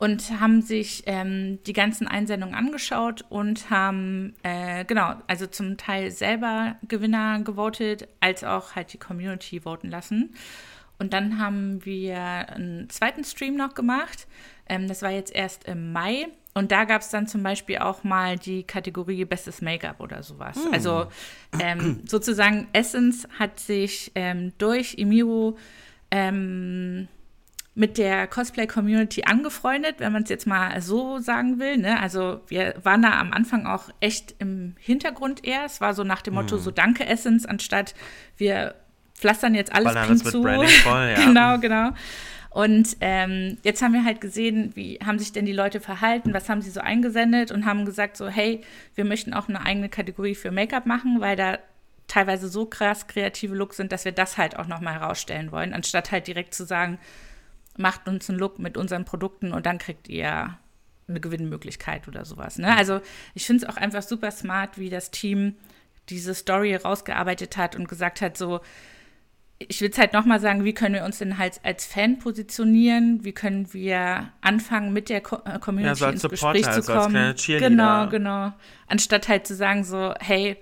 und 0.04 0.40
haben 0.42 0.62
sich 0.62 1.04
ähm, 1.06 1.60
die 1.66 1.72
ganzen 1.72 2.10
Einsendungen 2.10 2.56
angeschaut 2.56 3.24
und 3.30 3.70
haben, 3.70 4.34
äh, 4.44 4.84
genau, 4.84 5.16
also 5.28 5.48
zum 5.48 5.78
Teil 5.78 6.12
selber 6.12 6.76
Gewinner 6.88 7.40
gewotet, 7.40 8.10
als 8.20 8.44
auch 8.44 8.76
halt 8.76 8.92
die 8.92 8.98
Community 8.98 9.62
voten 9.62 9.90
lassen. 9.90 10.36
Und 11.04 11.12
dann 11.12 11.38
haben 11.38 11.84
wir 11.84 12.16
einen 12.18 12.90
zweiten 12.90 13.26
Stream 13.26 13.58
noch 13.58 13.74
gemacht. 13.74 14.26
Ähm, 14.70 14.88
das 14.88 15.02
war 15.02 15.12
jetzt 15.12 15.36
erst 15.36 15.66
im 15.66 15.92
Mai. 15.92 16.28
Und 16.54 16.72
da 16.72 16.86
gab 16.86 17.02
es 17.02 17.10
dann 17.10 17.28
zum 17.28 17.44
Beispiel 17.44 17.80
auch 17.80 18.06
mal 18.06 18.38
die 18.38 18.64
Kategorie 18.64 19.26
Bestes 19.26 19.62
Make-up 19.62 20.00
oder 20.00 20.24
sowas. 20.24 20.56
Hm. 20.56 20.72
Also 20.72 21.08
ähm, 21.60 22.04
sozusagen 22.08 22.70
Essence 22.72 23.28
hat 23.38 23.60
sich 23.60 24.14
ähm, 24.16 24.54
durch 24.60 24.96
Emiro 24.98 25.58
ähm, 26.10 27.10
mit 27.76 27.98
der 27.98 28.26
Cosplay-Community 28.28 29.24
angefreundet, 29.26 29.96
wenn 29.98 30.14
man 30.14 30.24
es 30.24 30.30
jetzt 30.30 30.48
mal 30.48 30.82
so 30.82 31.20
sagen 31.20 31.60
will. 31.60 31.80
Ne? 31.80 32.00
Also 32.00 32.40
wir 32.48 32.76
waren 32.82 33.02
da 33.02 33.20
am 33.20 33.34
Anfang 33.34 33.66
auch 33.66 33.90
echt 34.00 34.36
im 34.40 34.76
Hintergrund 34.80 35.44
eher. 35.44 35.66
Es 35.66 35.82
war 35.82 35.94
so 35.94 36.06
nach 36.06 36.22
dem 36.22 36.36
Motto, 36.36 36.56
hm. 36.56 36.64
so 36.64 36.72
danke 36.72 37.06
Essence, 37.06 37.46
anstatt 37.46 37.94
wir 38.38 38.76
pflastern 39.16 39.56
jetzt 39.56 39.74
alles 39.74 39.94
pink 39.94 40.26
zu. 40.26 40.44
Voll, 40.44 40.68
ja. 41.18 41.26
genau, 41.26 41.58
genau. 41.60 41.90
Und 42.54 42.98
ähm, 43.02 43.58
jetzt 43.64 43.82
haben 43.82 43.94
wir 43.94 44.06
halt 44.06 44.22
gesehen, 44.22 44.72
wie 44.76 45.00
haben 45.04 45.18
sich 45.18 45.32
denn 45.32 45.46
die 45.46 45.54
Leute 45.54 45.80
verhalten, 45.80 46.36
was 46.36 46.50
haben 46.50 46.62
sie 46.62 46.70
so 46.70 46.82
eingesendet 46.82 47.52
und 47.52 47.66
haben 47.66 47.84
gesagt 47.84 48.16
so, 48.16 48.28
hey, 48.28 48.62
wir 48.94 49.06
möchten 49.06 49.34
auch 49.34 49.50
eine 49.50 49.66
eigene 49.66 49.90
Kategorie 49.90 50.36
für 50.36 50.52
Make-up 50.52 50.86
machen, 50.86 51.20
weil 51.20 51.36
da 51.36 51.58
teilweise 52.08 52.48
so 52.48 52.68
krass 52.68 53.08
kreative 53.08 53.56
Looks 53.56 53.78
sind, 53.78 53.92
dass 53.92 54.06
wir 54.06 54.12
das 54.12 54.38
halt 54.38 54.60
auch 54.60 54.68
nochmal 54.68 54.94
herausstellen 54.94 55.52
wollen, 55.52 55.74
anstatt 55.74 56.12
halt 56.12 56.28
direkt 56.28 56.54
zu 56.54 56.64
sagen, 56.66 57.00
macht 57.76 58.08
uns 58.08 58.30
einen 58.30 58.38
Look 58.38 58.60
mit 58.60 58.78
unseren 58.78 59.04
Produkten 59.04 59.52
und 59.52 59.66
dann 59.66 59.80
kriegt 59.80 60.08
ihr 60.08 60.56
eine 61.08 61.20
Gewinnmöglichkeit 61.20 62.08
oder 62.08 62.24
sowas. 62.24 62.60
Ne? 62.60 62.76
Also 62.76 63.02
ich 63.34 63.48
finde 63.48 63.66
es 63.66 63.70
auch 63.70 63.78
einfach 63.78 64.04
super 64.04 64.30
smart, 64.30 64.78
wie 64.78 64.92
das 64.92 65.10
Team 65.10 65.56
diese 66.10 66.36
Story 66.36 66.76
rausgearbeitet 66.76 67.58
hat 67.58 67.76
und 67.76 67.88
gesagt 67.88 68.22
hat, 68.22 68.38
so, 68.38 68.62
ich 69.60 69.82
will 69.82 69.90
es 69.90 69.98
halt 69.98 70.14
nochmal 70.14 70.40
sagen, 70.40 70.64
wie 70.64 70.74
können 70.74 70.96
wir 70.96 71.06
uns 71.06 71.20
denn 71.20 71.38
halt 71.38 71.62
als 71.64 71.86
Fan 71.86 72.20
positionieren? 72.20 73.24
Wie 73.24 73.32
können 73.32 73.74
wir 73.74 74.32
anfangen, 74.42 74.94
mit 74.94 75.10
der 75.10 75.22
Co 75.22 75.38
äh, 75.46 75.60
Community 75.60 75.88
ja, 75.88 75.96
so 75.96 76.08
ins 76.08 76.22
Supporter, 76.22 76.60
Gespräch 76.60 76.84
zu 76.84 76.92
kommen? 76.92 77.16
Also 77.16 77.58
genau, 77.58 78.10
genau. 78.10 78.54
Anstatt 78.88 79.28
halt 79.30 79.48
zu 79.48 79.56
sagen 79.56 79.84
so, 79.84 80.14
hey, 80.20 80.58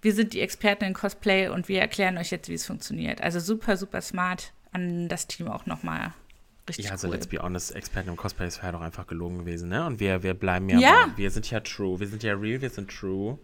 wir 0.00 0.14
sind 0.14 0.32
die 0.32 0.40
Experten 0.40 0.84
in 0.84 0.94
Cosplay 0.94 1.48
und 1.48 1.68
wir 1.68 1.80
erklären 1.80 2.16
euch 2.18 2.30
jetzt, 2.30 2.48
wie 2.48 2.54
es 2.54 2.66
funktioniert. 2.66 3.20
Also 3.20 3.40
super, 3.40 3.76
super 3.76 4.00
smart 4.00 4.52
an 4.72 5.08
das 5.08 5.26
Team 5.26 5.48
auch 5.48 5.66
nochmal 5.66 6.12
Richtig 6.68 6.86
ja, 6.86 6.92
also 6.92 7.06
cool. 7.06 7.14
let's 7.14 7.26
be 7.26 7.38
honest, 7.38 7.74
Experten 7.74 8.08
im 8.08 8.16
Cosplay 8.16 8.48
ist 8.48 8.60
ja 8.62 8.72
doch 8.72 8.80
einfach 8.80 9.06
gelogen 9.06 9.38
gewesen, 9.38 9.68
ne? 9.68 9.86
Und 9.86 10.00
wir, 10.00 10.22
wir 10.22 10.34
bleiben 10.34 10.68
ja, 10.68 10.80
ja. 10.80 11.12
wir 11.14 11.30
sind 11.30 11.48
ja 11.50 11.60
true, 11.60 12.00
wir 12.00 12.08
sind 12.08 12.22
ja 12.24 12.34
real, 12.34 12.60
wir 12.60 12.70
sind 12.70 12.90
true. 12.90 13.38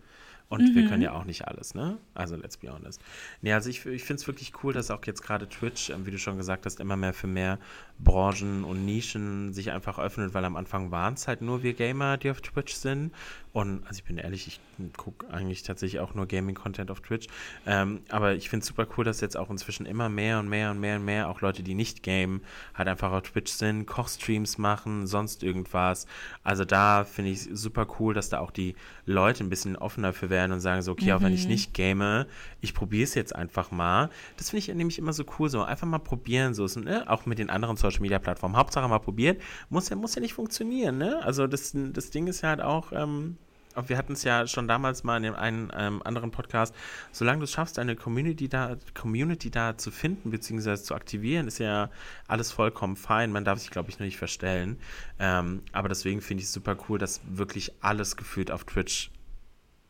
Und 0.53 0.69
mhm. 0.69 0.75
wir 0.75 0.87
können 0.87 1.01
ja 1.01 1.13
auch 1.13 1.25
nicht 1.25 1.49
alles, 1.49 1.75
ne? 1.75 1.97
Also 2.13 2.37
let's 2.37 2.59
be 2.59 2.71
honest. 2.71 3.01
Nee, 3.41 3.55
also 3.55 3.71
ich, 3.71 3.87
ich 3.87 4.05
finde 4.05 4.21
es 4.21 4.27
wirklich 4.27 4.53
cool, 4.63 4.75
dass 4.75 4.91
auch 4.91 5.03
jetzt 5.07 5.23
gerade 5.23 5.49
Twitch, 5.49 5.89
ähm, 5.89 6.05
wie 6.05 6.11
du 6.11 6.19
schon 6.19 6.37
gesagt 6.37 6.67
hast, 6.67 6.79
immer 6.79 6.95
mehr 6.95 7.15
für 7.15 7.27
mehr 7.27 7.59
Branchen 7.99 8.63
und 8.63 8.85
Nischen 8.85 9.55
sich 9.55 9.71
einfach 9.73 9.99
öffnet, 9.99 10.35
weil 10.35 10.45
am 10.45 10.57
Anfang 10.57 10.91
waren 10.91 11.15
es 11.15 11.27
halt 11.27 11.41
nur 11.41 11.63
wir 11.63 11.73
Gamer, 11.73 12.19
die 12.19 12.31
auf 12.31 12.43
Twitch 12.43 12.75
sind. 12.75 13.15
Und 13.53 13.85
also 13.87 13.99
ich 13.99 14.05
bin 14.05 14.17
ehrlich, 14.17 14.47
ich 14.47 14.61
gucke 14.97 15.29
eigentlich 15.31 15.63
tatsächlich 15.63 16.01
auch 16.01 16.15
nur 16.15 16.27
Gaming-Content 16.27 16.91
auf 16.91 17.01
Twitch. 17.01 17.27
Ähm, 17.67 18.01
aber 18.09 18.35
ich 18.35 18.49
finde 18.49 18.63
es 18.63 18.69
super 18.69 18.87
cool, 18.97 19.05
dass 19.05 19.21
jetzt 19.21 19.37
auch 19.37 19.51
inzwischen 19.51 19.85
immer 19.85 20.09
mehr 20.09 20.39
und 20.39 20.49
mehr 20.49 20.71
und 20.71 20.81
mehr 20.81 20.97
und 20.97 21.05
mehr 21.05 21.29
auch 21.29 21.43
Leute, 21.43 21.63
die 21.63 21.75
nicht 21.75 22.03
gamen, 22.03 22.41
halt 22.75 22.89
einfach 22.89 23.13
auf 23.13 23.23
Twitch 23.23 23.53
sind, 23.53 23.85
Kochstreams 23.87 24.57
machen, 24.57 25.07
sonst 25.07 25.43
irgendwas. 25.43 26.07
Also 26.43 26.65
da 26.65 27.05
finde 27.05 27.33
ich 27.33 27.49
super 27.53 27.87
cool, 27.99 28.15
dass 28.15 28.31
da 28.31 28.39
auch 28.39 28.51
die 28.51 28.75
Leute 29.05 29.45
ein 29.45 29.51
bisschen 29.51 29.77
offener 29.77 30.15
für 30.15 30.31
werden 30.31 30.53
und 30.53 30.61
sagen 30.61 30.81
so, 30.81 30.93
okay, 30.93 31.11
mhm. 31.11 31.13
auch 31.13 31.23
wenn 31.23 31.35
ich 31.35 31.45
mhm. 31.45 31.51
nicht 31.51 31.75
game, 31.75 32.25
ich 32.63 32.73
probiere 32.73 33.05
es 33.05 33.15
jetzt 33.15 33.35
einfach 33.35 33.71
mal. 33.71 34.09
Das 34.39 34.51
finde 34.51 34.61
ich 34.61 34.75
nämlich 34.75 34.99
immer 34.99 35.13
so 35.13 35.25
cool, 35.39 35.51
so 35.51 35.63
einfach 35.63 35.87
mal 35.87 35.99
probieren, 35.99 36.55
so 36.55 36.67
ne? 36.81 37.09
auch 37.11 37.27
mit 37.27 37.39
den 37.39 37.51
anderen 37.51 37.77
Social-Media-Plattformen. 37.77 38.57
Hauptsache 38.57 38.89
mal 38.89 38.99
probiert, 38.99 39.43
muss 39.69 39.91
ja, 39.91 39.97
muss 39.97 40.15
ja 40.15 40.23
nicht 40.23 40.33
funktionieren, 40.33 40.97
ne? 40.97 41.23
Also 41.23 41.47
das, 41.47 41.73
das 41.75 42.11
Ding 42.11 42.27
ist 42.29 42.41
ja 42.41 42.51
halt 42.51 42.63
auch, 42.63 42.93
ähm, 42.93 43.37
wir 43.87 43.97
hatten 43.97 44.13
es 44.13 44.25
ja 44.25 44.47
schon 44.47 44.69
damals 44.69 45.05
mal 45.05 45.17
in 45.17 45.23
dem 45.23 45.35
einen 45.35 45.71
ähm, 45.77 46.03
anderen 46.05 46.31
Podcast, 46.31 46.75
solange 47.13 47.39
du 47.39 47.45
es 47.45 47.53
schaffst, 47.53 47.79
eine 47.79 47.97
Community 47.97 48.49
da, 48.49 48.77
Community 48.95 49.51
da 49.51 49.77
zu 49.77 49.91
finden 49.91 50.31
bzw. 50.31 50.77
zu 50.77 50.95
aktivieren, 50.95 51.49
ist 51.49 51.59
ja 51.59 51.91
alles 52.27 52.53
vollkommen 52.53 52.97
fein. 52.97 53.33
Man 53.33 53.45
darf 53.45 53.59
sich, 53.59 53.71
glaube 53.71 53.91
ich, 53.91 53.99
nur 53.99 54.07
nicht 54.07 54.19
verstellen. 54.19 54.79
Ähm, 55.19 55.63
aber 55.73 55.89
deswegen 55.89 56.21
finde 56.21 56.43
ich 56.43 56.49
es 56.49 56.53
super 56.53 56.77
cool, 56.89 56.99
dass 56.99 57.21
wirklich 57.29 57.73
alles 57.81 58.17
gefühlt 58.17 58.51
auf 58.51 58.65
Twitch, 58.65 59.11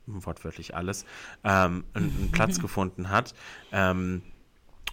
wortwörtlich 0.07 0.75
alles, 0.75 1.05
ähm, 1.45 1.85
einen, 1.95 2.17
einen 2.17 2.31
Platz 2.33 2.59
gefunden 2.61 3.11
hat. 3.11 3.35
Ähm, 3.73 4.23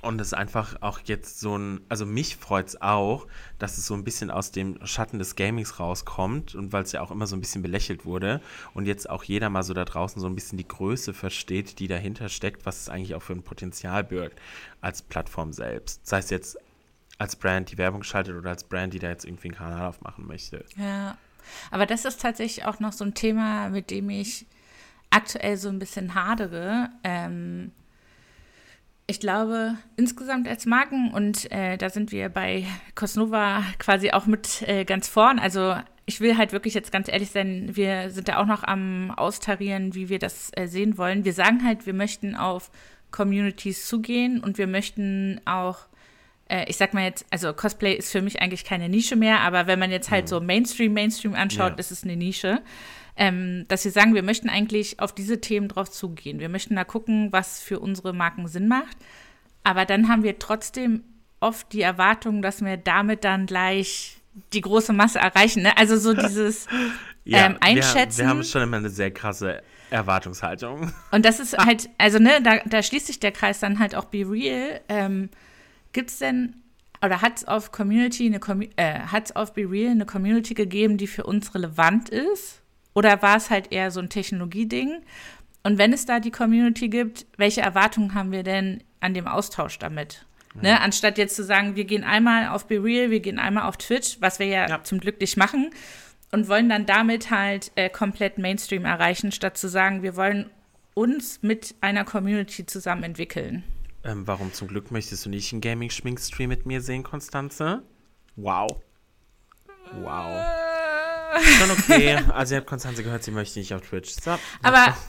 und 0.01 0.22
es 0.22 0.27
ist 0.27 0.34
einfach 0.34 0.82
auch 0.82 1.00
jetzt 1.03 1.39
so 1.39 1.58
ein, 1.58 1.82
also 1.89 2.06
mich 2.06 2.38
freut 2.38 2.68
es 2.70 2.82
auch, 2.82 3.27
dass 3.58 3.77
es 3.77 3.86
so 3.86 3.94
ein 3.94 4.03
bisschen 4.03 4.32
aus 4.32 4.51
dem 4.51 4.79
Schatten 4.86 5.20
des 5.20 5.36
Gamings 5.36 5.79
rauskommt 5.79 6.56
und 6.56 6.72
weil 6.72 6.84
es 6.84 6.91
ja 6.94 7.01
auch 7.01 7.12
immer 7.12 7.27
so 7.27 7.36
ein 7.36 7.41
bisschen 7.41 7.62
belächelt 7.62 8.06
wurde 8.06 8.41
und 8.74 8.86
jetzt 8.86 9.10
auch 9.10 9.24
jeder 9.24 9.50
mal 9.50 9.63
so 9.63 9.74
da 9.74 9.86
draußen 9.86 10.22
so 10.22 10.27
ein 10.27 10.36
bisschen 10.36 10.58
die 10.58 10.68
Größe 10.68 11.13
versteht, 11.13 11.79
die 11.79 11.88
dahinter 11.88 12.29
steckt, 12.29 12.65
was 12.65 12.82
es 12.82 12.89
eigentlich 12.89 13.15
auch 13.15 13.22
für 13.22 13.34
ein 13.34 13.44
Potenzial 13.44 14.03
birgt 14.03 14.39
als 14.82 15.01
Plattform 15.01 15.51
selbst. 15.51 16.06
Sei 16.08 16.20
es 16.20 16.29
jetzt 16.29 16.58
als 17.18 17.36
Brand, 17.36 17.72
die 17.72 17.77
Werbung 17.77 18.03
schaltet 18.03 18.36
oder 18.36 18.51
als 18.51 18.63
Brand, 18.63 18.94
die 18.94 19.00
da 19.00 19.10
jetzt 19.10 19.25
irgendwie 19.25 19.50
einen 19.50 19.58
Kanal 19.58 19.88
aufmachen 19.88 20.25
möchte. 20.25 20.63
Ja, 20.77 21.18
aber 21.72 21.86
das 21.86 22.06
ist 22.06 22.22
tatsächlich 22.22 22.65
auch 22.65 22.79
noch 22.79 22.94
so 22.94 23.03
ein 23.03 23.13
Thema, 23.13 23.70
mit 23.70 23.91
dem 23.91 24.10
ich 24.10 24.46
aktuell 25.10 25.58
so 25.58 25.68
ein 25.68 25.79
bisschen 25.79 26.15
hadere. 26.15 26.89
Ähm, 27.03 27.72
ich 29.10 29.20
glaube, 29.20 29.75
insgesamt 29.98 30.48
als 30.48 30.68
Marken, 30.68 31.12
und 31.12 31.51
äh, 31.51 31.78
da 31.78 31.89
sind 31.89 32.12
wir 32.12 32.30
bei 32.30 32.66
Cosnova 32.94 33.63
quasi 33.80 34.12
auch 34.12 34.28
mit 34.28 34.62
äh, 34.68 34.86
ganz 34.86 35.08
vorn. 35.08 35.39
Also 35.39 35.75
ich 36.06 36.22
will 36.22 36.38
halt 36.38 36.54
wirklich 36.54 36.75
jetzt 36.75 36.92
ganz 36.92 37.08
ehrlich 37.08 37.32
sein, 37.32 37.72
wir 37.74 38.12
sind 38.12 38.28
da 38.28 38.38
auch 38.38 38.46
noch 38.46 38.63
am 38.63 39.10
Austarieren, 39.10 39.96
wie 39.96 40.10
wir 40.10 40.20
das 40.20 40.51
äh, 40.56 40.68
sehen 40.68 41.00
wollen. 41.00 41.25
Wir 41.25 41.34
sagen 41.34 41.66
halt, 41.66 41.88
wir 41.88 41.94
möchten 41.94 42.36
auf 42.36 42.70
Communities 43.10 43.88
zugehen 43.88 44.44
und 44.44 44.60
wir 44.60 44.68
möchten 44.68 45.42
auch, 45.46 45.88
äh, 46.48 46.66
ich 46.70 46.78
sag 46.78 46.94
mal 46.94 47.06
jetzt, 47.06 47.25
also 47.32 47.51
Cosplay 47.51 47.96
ist 47.96 48.12
für 48.12 48.22
mich 48.22 48.44
eigentlich 48.44 48.63
keine 48.63 48.89
Nische 48.89 49.16
mehr, 49.16 49.39
aber 49.39 49.66
wenn 49.66 49.80
man 49.80 49.89
jetzt 49.89 50.12
halt 50.12 50.25
mhm. 50.25 50.28
so 50.28 50.39
Mainstream, 50.39 50.94
Mainstream 50.94 51.34
anschaut, 51.34 51.72
ja. 51.72 51.78
ist 51.80 51.89
es 51.89 52.04
eine 52.04 52.16
Nische 52.16 52.62
ähm, 53.20 53.66
dass 53.68 53.84
wir 53.84 53.92
sagen, 53.92 54.16
wir 54.16 54.24
möchten 54.24 54.50
eigentlich 54.50 55.00
auf 55.00 55.14
diese 55.14 55.42
Themen 55.42 55.68
drauf 55.68 55.92
zugehen. 55.92 56.40
Wir 56.40 56.48
möchten 56.48 56.78
da 56.78 56.86
gucken, 56.86 57.32
was 57.32 57.62
für 57.62 57.80
unsere 57.80 58.14
Marken 58.14 58.48
Sinn 58.48 58.70
macht. 58.70 58.98
Aber 59.64 59.86
dann 59.86 60.08
haben 60.08 60.24
wir 60.24 60.40
trotzdem 60.40 61.04
oft 61.42 61.72
die 61.74 61.82
Erwartung, 61.82 62.42
dass 62.42 62.64
wir 62.64 62.78
damit 62.78 63.26
dann 63.26 63.46
gleich 63.46 64.18
die 64.54 64.62
große 64.62 64.94
Masse 64.94 65.20
erreichen. 65.20 65.64
Ne? 65.64 65.78
Also 65.78 65.98
so 65.98 66.14
dieses 66.28 66.68
ja, 67.26 67.46
ähm, 67.46 67.58
Einschätzen. 67.60 68.20
Wir, 68.20 68.26
wir 68.26 68.30
haben 68.30 68.44
schon 68.44 68.62
immer 68.62 68.78
eine 68.78 68.90
sehr 68.90 69.12
krasse 69.12 69.64
Erwartungshaltung. 69.90 70.94
Und 71.12 71.26
das 71.26 71.42
ist 71.42 71.58
halt, 71.66 71.90
also 71.98 72.20
ne, 72.20 72.42
da, 72.42 72.60
da 72.66 72.82
schließt 72.82 73.08
sich 73.08 73.20
der 73.20 73.34
Kreis 73.34 73.60
dann 73.60 73.80
halt 73.80 73.96
auch 73.96 74.06
Be 74.06 74.20
Real. 74.20 74.80
Ähm, 74.88 75.30
Gibt 75.92 76.10
es 76.10 76.20
denn 76.20 76.56
oder 77.02 77.22
hat 77.22 77.38
es 77.38 77.48
auf 77.48 77.72
Community 77.72 78.26
eine 78.26 78.70
äh, 78.78 79.00
hat 79.00 79.26
es 79.26 79.36
auf 79.36 79.54
Be 79.54 79.70
Real 79.70 79.92
eine 79.92 80.06
Community 80.06 80.54
gegeben, 80.54 80.98
die 80.98 81.08
für 81.08 81.26
uns 81.26 81.54
relevant 81.54 82.10
ist? 82.10 82.62
Oder 83.00 83.22
war 83.22 83.38
es 83.38 83.50
halt 83.50 83.72
eher 83.72 83.91
so 83.91 84.01
ein 84.01 84.10
Technologieding? 84.10 85.01
Und 85.63 85.77
wenn 85.77 85.94
es 85.94 86.06
da 86.06 86.20
die 86.20 86.32
Community 86.32 86.89
gibt, 86.89 87.25
welche 87.38 87.62
Erwartungen 87.62 88.13
haben 88.13 88.34
wir 88.34 88.44
denn 88.44 88.84
an 89.00 89.13
dem 89.13 89.25
Austausch 89.25 89.79
damit? 89.79 90.25
Ja. 90.56 90.62
Ne? 90.63 90.82
Anstatt 90.82 91.18
jetzt 91.18 91.38
zu 91.38 91.46
sagen, 91.46 91.77
wir 91.77 91.86
gehen 91.86 92.03
einmal 92.03 92.50
auf 92.50 92.68
Be 92.68 92.84
Real, 92.84 93.10
wir 93.10 93.22
gehen 93.22 93.39
einmal 93.39 93.70
auf 93.70 93.77
Twitch, 93.77 94.18
was 94.20 94.39
wir 94.39 94.48
ja, 94.48 94.68
ja. 94.68 94.84
zum 94.84 95.00
Glück 95.00 95.22
nicht 95.22 95.38
machen, 95.38 95.70
und 96.34 96.50
wollen 96.50 96.68
dann 96.68 96.86
damit 96.86 97.32
halt 97.32 97.72
äh, 97.75 97.89
komplett 97.89 98.38
Mainstream 98.38 98.84
erreichen, 98.84 99.32
statt 99.32 99.58
zu 99.58 99.70
sagen, 99.70 100.03
wir 100.03 100.18
wollen 100.18 100.50
uns 100.94 101.41
mit 101.41 101.75
einer 101.79 102.03
Community 102.03 102.65
zusammen 102.65 103.03
entwickeln. 103.03 103.63
Ähm, 104.03 104.27
warum 104.27 104.51
zum 104.51 104.68
Glück 104.68 104.91
möchtest 104.91 105.25
du 105.25 105.29
nicht 105.29 105.53
einen 105.53 105.62
Gaming-Schminkstream 105.62 106.50
mit 106.50 106.65
mir 106.65 106.82
sehen, 106.82 107.03
Konstanze? 107.03 107.82
Wow. 108.36 108.68
Wow. 109.94 110.59
Schon 111.58 111.72
okay. 111.72 112.20
Also, 112.34 112.56
ihr 112.56 112.60
habt 112.60 112.68
Konstanze 112.68 113.04
gehört, 113.04 113.24
sie 113.24 113.32
möchte 113.32 113.60
nicht 113.60 113.74
auf 113.74 113.82
Twitch. 113.82 114.12
So. 114.12 114.38
Aber. 114.64 114.96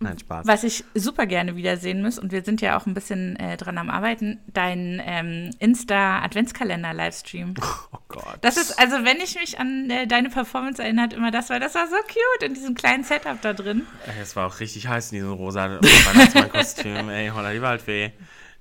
Nein, 0.00 0.16
Spaß. 0.16 0.46
Was 0.46 0.62
ich 0.62 0.84
super 0.94 1.26
gerne 1.26 1.56
wiedersehen 1.56 2.02
muss, 2.02 2.20
und 2.20 2.30
wir 2.30 2.44
sind 2.44 2.60
ja 2.60 2.78
auch 2.78 2.86
ein 2.86 2.94
bisschen 2.94 3.34
äh, 3.36 3.56
dran 3.56 3.78
am 3.78 3.90
Arbeiten, 3.90 4.38
dein 4.46 5.02
ähm, 5.04 5.50
Insta-Adventskalender-Livestream. 5.58 7.54
Oh 7.90 7.98
Gott. 8.08 8.38
Das 8.40 8.56
ist, 8.56 8.78
also 8.78 9.04
wenn 9.04 9.18
ich 9.18 9.34
mich 9.34 9.58
an 9.58 9.90
äh, 9.90 10.06
deine 10.06 10.30
Performance 10.30 10.82
erinnert, 10.82 11.12
immer 11.12 11.30
das 11.30 11.50
war, 11.50 11.60
das 11.60 11.74
war 11.74 11.86
so 11.88 11.96
cute 12.06 12.46
in 12.46 12.54
diesem 12.54 12.74
kleinen 12.74 13.04
Setup 13.04 13.40
da 13.42 13.52
drin. 13.52 13.86
Es 14.20 14.34
war 14.34 14.46
auch 14.46 14.60
richtig 14.60 14.88
heiß 14.88 15.12
in 15.12 15.16
diesem 15.16 15.32
rosa 15.32 15.78
Weihnachtsmann-Kostüm. 15.80 17.08
Ey, 17.10 17.28
holla 17.28 17.52
die 17.52 17.60
Waldfee. 17.60 18.12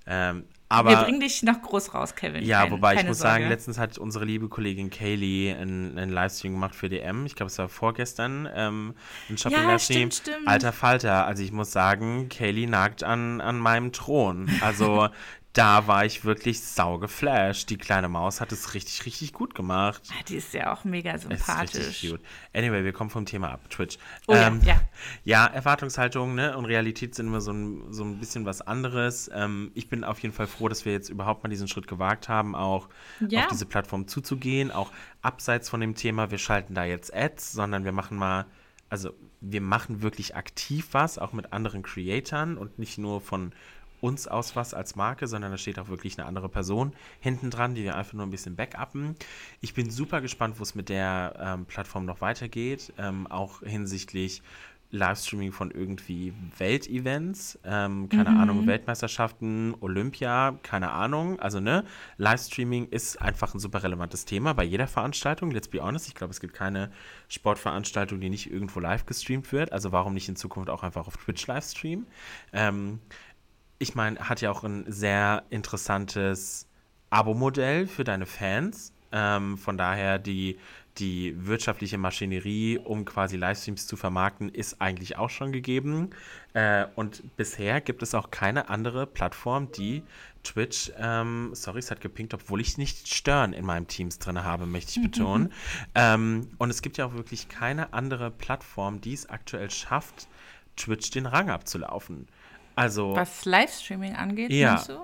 Ähm, 0.06 0.44
aber, 0.70 0.90
Wir 0.90 0.98
bringen 0.98 1.22
dich 1.22 1.44
noch 1.44 1.62
groß 1.62 1.94
raus, 1.94 2.16
Kevin. 2.16 2.44
Ja, 2.44 2.62
keine, 2.62 2.72
wobei 2.72 2.96
ich 2.96 3.06
muss 3.06 3.20
Sorge. 3.20 3.34
sagen, 3.34 3.50
letztens 3.50 3.78
hat 3.78 3.98
unsere 3.98 4.26
liebe 4.26 4.50
Kollegin 4.50 4.90
Kaylee 4.90 5.54
einen, 5.54 5.98
einen 5.98 6.12
Livestream 6.12 6.54
gemacht 6.54 6.76
für 6.76 6.90
DM. 6.90 7.26
Ich 7.26 7.36
glaube, 7.36 7.50
es 7.50 7.58
war 7.58 7.70
vorgestern. 7.70 8.50
Ähm, 8.54 8.94
ein 9.30 9.38
Shopping-Livestream. 9.38 10.10
Ja, 10.10 10.12
stimmt, 10.12 10.14
stimmt. 10.16 10.48
Alter 10.48 10.74
Falter. 10.74 11.26
Also 11.26 11.42
ich 11.42 11.54
muss 11.54 11.72
sagen, 11.72 12.28
Kaylee 12.28 12.68
nagt 12.68 13.04
an, 13.04 13.40
an 13.40 13.60
meinem 13.60 13.94
Thron. 13.94 14.50
Also 14.62 15.08
da 15.58 15.88
war 15.88 16.06
ich 16.06 16.24
wirklich 16.24 16.62
sau 16.62 17.00
geflasht. 17.00 17.72
Die 17.72 17.78
kleine 17.78 18.08
Maus 18.08 18.42
hat 18.42 18.52
es 18.52 18.76
richtig, 18.76 19.06
richtig 19.08 19.34
gut 19.34 19.56
gemacht. 19.56 20.04
Ah, 20.12 20.24
die 20.28 20.36
ist 20.36 20.54
ja 20.54 20.72
auch 20.72 20.84
mega 20.84 21.18
sympathisch. 21.18 21.80
Ist 21.80 21.88
richtig 21.88 22.12
cute. 22.12 22.22
Anyway, 22.54 22.84
wir 22.84 22.94
kommen 22.94 23.10
vom 23.10 23.26
Thema 23.26 23.52
ab, 23.52 23.68
Twitch. 23.72 23.98
Oh, 24.28 24.36
ähm, 24.36 24.62
ja, 24.64 24.76
ja. 24.76 24.82
ja, 25.24 25.46
Erwartungshaltung 25.48 26.36
ne, 26.36 26.56
und 26.56 26.66
Realität 26.66 27.16
sind 27.16 27.28
immer 27.28 27.42
so 27.42 27.52
ein, 27.52 27.92
so 27.92 28.04
ein 28.04 28.20
bisschen 28.20 28.46
was 28.46 28.62
anderes. 28.62 29.32
Ähm, 29.34 29.72
ich 29.74 29.90
bin 29.90 30.04
auf 30.04 30.20
jeden 30.20 30.34
Fall 30.34 30.46
froh, 30.46 30.68
dass 30.68 30.86
wir 30.86 30.94
jetzt 30.94 31.10
überhaupt 31.10 31.44
mal 31.44 31.50
diesen 31.50 31.68
Schritt 31.68 31.88
gewagt 31.88 32.30
haben, 32.30 32.54
auch 32.56 32.88
ja. 33.28 33.42
auf 33.42 33.48
diese 33.48 33.66
Plattform 33.66 34.08
zuzugehen. 34.08 34.70
Auch 34.70 34.92
abseits 35.24 35.70
von 35.70 35.82
dem 35.82 35.96
Thema, 35.96 36.30
wir 36.30 36.38
schalten 36.38 36.76
da 36.76 36.84
jetzt 36.86 37.12
Ads, 37.16 37.54
sondern 37.54 37.84
wir 37.84 37.94
machen 37.94 38.16
mal, 38.16 38.46
also 38.90 39.12
wir 39.42 39.62
machen 39.62 40.04
wirklich 40.04 40.36
aktiv 40.36 40.90
was, 40.92 41.18
auch 41.18 41.34
mit 41.34 41.52
anderen 41.52 41.82
Creatoren 41.82 42.58
und 42.60 42.78
nicht 42.78 43.00
nur 43.00 43.22
von 43.22 43.54
uns 44.02 44.28
aus 44.28 44.56
was 44.56 44.74
als 44.74 44.96
Marke, 44.96 45.28
sondern 45.28 45.52
da 45.52 45.58
steht 45.58 45.80
auch 45.80 45.90
wirklich 45.90 46.18
eine 46.18 46.28
andere 46.28 46.50
Person 46.50 46.94
hinten 47.20 47.50
dran, 47.50 47.76
die 47.76 47.84
wir 47.84 47.96
einfach 47.96 48.14
nur 48.14 48.26
ein 48.26 48.32
bisschen 48.32 48.56
backuppen. 48.56 49.16
Ich 49.62 49.74
bin 49.74 49.90
super 49.90 50.22
gespannt, 50.22 50.60
wo 50.60 50.64
es 50.64 50.76
mit 50.76 50.90
der 50.90 51.34
ähm, 51.40 51.66
Plattform 51.66 52.06
noch 52.06 52.22
weitergeht, 52.22 52.94
ähm, 52.98 53.28
auch 53.28 53.62
hinsichtlich 53.62 54.42
Livestreaming 54.90 55.52
von 55.52 55.72
irgendwie 55.72 56.34
Weltevents, 56.58 57.60
ähm, 57.66 58.08
keine 58.08 58.30
mhm. 58.30 58.40
Ahnung, 58.40 58.68
Weltmeisterschaften, 58.68 59.76
Olympia, 59.82 60.58
keine 60.64 60.92
Ahnung. 60.92 61.40
Also, 61.40 61.60
ne, 61.60 61.84
Livestreaming 62.18 62.88
ist 62.88 63.22
einfach 63.22 63.54
ein 63.54 63.60
super 63.60 63.84
relevantes 63.84 64.24
Thema 64.24 64.54
bei 64.54 64.64
jeder 64.64 64.88
Veranstaltung. 64.88 65.52
Let's 65.52 65.68
be 65.68 65.82
honest, 65.82 66.08
ich 66.08 66.16
glaube, 66.16 66.32
es 66.32 66.40
gibt 66.40 66.54
keine 66.54 66.90
Sportveranstaltung, 67.28 68.22
die 68.22 68.30
nicht 68.30 68.50
irgendwo 68.50 68.80
live 68.80 69.06
gestreamt 69.06 69.52
wird. 69.52 69.74
Also, 69.74 69.92
warum 69.92 70.14
nicht 70.14 70.30
in 70.30 70.38
Zukunft 70.38 70.70
auch 70.70 70.84
einfach 70.84 71.06
auf 71.06 71.18
Twitch 71.18 71.46
Livestreamen? 71.48 72.08
Ähm, 72.54 73.00
ich 73.80 73.96
meine, 73.96 74.20
hat 74.20 74.42
ja 74.42 74.52
auch 74.52 74.64
ein 74.64 74.86
sehr 74.88 75.44
interessantes 75.50 76.68
Abo-Modell 77.10 77.88
für 77.88 78.04
deine 78.04 78.26
Fans. 78.26 78.94
Ähm, 79.12 79.58
von 79.58 79.78
daher 79.78 80.20
die, 80.20 80.58
die 80.98 81.34
wirtschaftliche 81.46 81.98
Maschinerie, 81.98 82.78
um 82.78 83.06
quasi 83.06 83.38
Livestreams 83.38 83.88
zu 83.88 83.96
vermarkten, 83.96 84.50
ist 84.50 84.82
eigentlich 84.82 85.18
auch 85.18 85.30
schon 85.30 85.52
gegeben. 85.52 86.10
Äh, 86.54 86.86
und 86.96 87.24
bisher 87.38 87.80
gibt 87.82 88.04
es 88.04 88.14
auch 88.14 88.32
keine 88.32 88.70
andere 88.70 89.08
Plattform, 89.08 89.72
die 89.72 90.04
Twitch, 90.44 90.92
ähm, 90.98 91.52
sorry, 91.54 91.80
es 91.80 91.92
hat 91.92 92.02
gepinkt, 92.02 92.34
obwohl 92.34 92.62
ich 92.62 92.78
nicht 92.78 93.14
Stören 93.14 93.54
in 93.54 93.66
meinem 93.66 93.88
Teams 93.88 94.20
drin 94.20 94.44
habe, 94.44 94.66
möchte 94.66 95.00
ich 95.00 95.02
betonen. 95.12 95.54
ähm, 95.96 96.50
und 96.58 96.70
es 96.70 96.82
gibt 96.82 96.98
ja 96.98 97.06
auch 97.06 97.14
wirklich 97.14 97.50
keine 97.50 97.94
andere 97.94 98.32
Plattform, 98.32 99.02
die 99.02 99.14
es 99.14 99.30
aktuell 99.30 99.70
schafft, 99.70 100.28
Twitch 100.76 101.12
den 101.12 101.26
Rang 101.26 101.50
abzulaufen. 101.50 102.28
Also. 102.78 103.16
Was 103.16 103.46
Livestreaming 103.46 104.16
angeht, 104.16 104.52
ja. 104.54 104.82
du? 104.88 105.00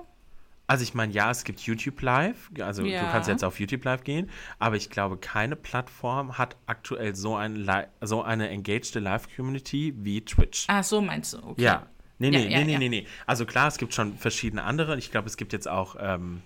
Also 0.66 0.82
ich 0.82 0.94
meine, 0.94 1.12
ja, 1.12 1.30
es 1.30 1.44
gibt 1.44 1.60
YouTube 1.60 2.00
Live, 2.00 2.50
also 2.58 2.84
Ja. 2.84 3.02
du 3.04 3.10
kannst 3.10 3.28
jetzt 3.28 3.44
auf 3.44 3.60
YouTube 3.60 3.84
Live 3.84 4.02
gehen, 4.02 4.30
aber 4.58 4.76
ich 4.76 4.88
glaube, 4.88 5.18
keine 5.18 5.56
Plattform 5.56 6.38
hat 6.38 6.56
aktuell 6.64 7.14
so, 7.14 7.36
ein 7.36 7.68
so 8.00 8.22
eine 8.22 8.48
engaged 8.48 8.94
Live-Community 8.94 9.92
wie 9.98 10.24
Twitch. 10.24 10.64
Ach, 10.68 10.82
so 10.82 11.02
meinst 11.02 11.34
du, 11.34 11.38
okay. 11.38 11.62
Ja. 11.62 11.86
Nee, 12.18 12.30
Ja, 12.30 12.38
nee, 12.38 12.48
ja, 12.48 12.58
nee, 12.58 12.64
nee, 12.64 12.72
ja. 12.72 12.78
nee, 12.78 12.88
nee. 12.88 13.06
Also 13.26 13.44
klar, 13.44 13.68
es 13.68 13.76
gibt 13.76 13.92
schon 13.92 14.16
verschiedene 14.16 14.62
andere. 14.62 14.96
Ich 14.96 15.10
glaube, 15.10 15.26
es 15.28 15.36
gibt 15.36 15.52
jetzt 15.52 15.68
auch, 15.68 15.96
ähm, 16.00 16.42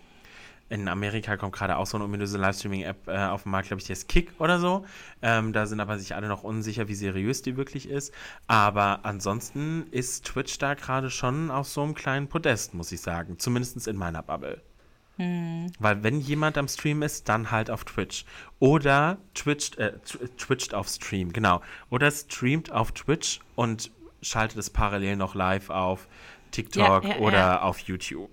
in 0.70 0.88
Amerika 0.88 1.36
kommt 1.36 1.54
gerade 1.54 1.76
auch 1.76 1.86
so 1.86 1.96
eine 1.96 2.04
ominöse 2.04 2.36
Livestreaming-App 2.38 3.08
äh, 3.08 3.16
auf 3.26 3.44
den 3.44 3.52
Markt, 3.52 3.68
glaube 3.68 3.80
ich, 3.80 3.86
die 3.86 3.92
ist 3.92 4.08
Kick 4.08 4.32
oder 4.38 4.58
so. 4.58 4.84
Ähm, 5.22 5.52
da 5.52 5.66
sind 5.66 5.80
aber 5.80 5.98
sich 5.98 6.14
alle 6.14 6.28
noch 6.28 6.42
unsicher, 6.44 6.88
wie 6.88 6.94
seriös 6.94 7.42
die 7.42 7.56
wirklich 7.56 7.88
ist. 7.88 8.12
Aber 8.46 9.00
ansonsten 9.04 9.86
ist 9.90 10.26
Twitch 10.26 10.58
da 10.58 10.74
gerade 10.74 11.10
schon 11.10 11.50
auf 11.50 11.66
so 11.68 11.82
einem 11.82 11.94
kleinen 11.94 12.28
Podest, 12.28 12.74
muss 12.74 12.92
ich 12.92 13.00
sagen. 13.00 13.38
Zumindest 13.38 13.88
in 13.88 13.96
meiner 13.96 14.22
Bubble. 14.22 14.60
Weil 15.16 16.04
wenn 16.04 16.20
jemand 16.20 16.56
am 16.58 16.68
Stream 16.68 17.02
ist, 17.02 17.28
dann 17.28 17.50
halt 17.50 17.72
auf 17.72 17.84
Twitch. 17.84 18.24
Oder 18.60 19.18
twitcht, 19.34 19.76
äh, 19.76 19.94
tw- 20.06 20.28
twitcht 20.36 20.74
auf 20.74 20.86
Stream, 20.86 21.32
genau. 21.32 21.60
Oder 21.90 22.08
streamt 22.12 22.70
auf 22.70 22.92
Twitch 22.92 23.40
und 23.56 23.90
schaltet 24.22 24.58
es 24.58 24.70
parallel 24.70 25.16
noch 25.16 25.34
live 25.34 25.70
auf 25.70 26.06
TikTok 26.52 27.02
Ja, 27.02 27.10
ja, 27.10 27.16
oder 27.18 27.36
ja. 27.38 27.62
auf 27.62 27.80
YouTube. 27.80 28.30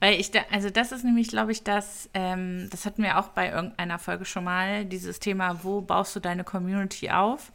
Weil 0.00 0.20
ich 0.20 0.30
da, 0.30 0.40
also 0.50 0.70
das 0.70 0.92
ist 0.92 1.04
nämlich, 1.04 1.28
glaube 1.28 1.52
ich, 1.52 1.64
das, 1.64 2.08
ähm, 2.14 2.68
das 2.70 2.86
hatten 2.86 3.02
wir 3.02 3.18
auch 3.18 3.28
bei 3.28 3.50
irgendeiner 3.50 3.98
Folge 3.98 4.24
schon 4.24 4.44
mal, 4.44 4.84
dieses 4.84 5.18
Thema, 5.18 5.64
wo 5.64 5.80
baust 5.80 6.14
du 6.14 6.20
deine 6.20 6.44
Community 6.44 7.10
auf 7.10 7.52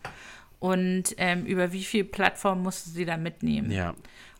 und 0.59 1.15
ähm, 1.17 1.45
über 1.45 1.71
wie 1.71 1.83
viele 1.83 2.05
Plattformen 2.05 2.63
musst 2.63 2.85
du 2.85 2.91
sie 2.91 3.05
da 3.05 3.17
mitnehmen. 3.17 3.71
Ja. 3.71 3.93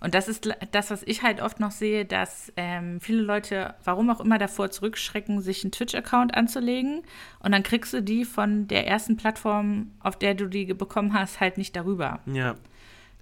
Und 0.03 0.15
das 0.15 0.27
ist 0.27 0.49
das, 0.71 0.91
was 0.91 1.01
ich 1.03 1.23
halt 1.23 1.41
oft 1.41 1.61
noch 1.61 1.71
sehe, 1.71 2.03
dass 2.03 2.51
ähm, 2.57 2.99
viele 2.99 3.21
Leute, 3.21 3.75
warum 3.85 4.09
auch 4.09 4.19
immer, 4.19 4.37
davor 4.37 4.69
zurückschrecken, 4.69 5.39
sich 5.39 5.63
einen 5.63 5.71
Twitch-Account 5.71 6.35
anzulegen. 6.35 7.03
Und 7.39 7.53
dann 7.53 7.63
kriegst 7.63 7.93
du 7.93 8.01
die 8.01 8.25
von 8.25 8.67
der 8.67 8.85
ersten 8.85 9.15
Plattform, 9.15 9.91
auf 10.01 10.19
der 10.19 10.33
du 10.33 10.47
die 10.47 10.65
bekommen 10.73 11.13
hast, 11.13 11.39
halt 11.39 11.57
nicht 11.57 11.73
darüber. 11.77 12.19
Ja. 12.25 12.55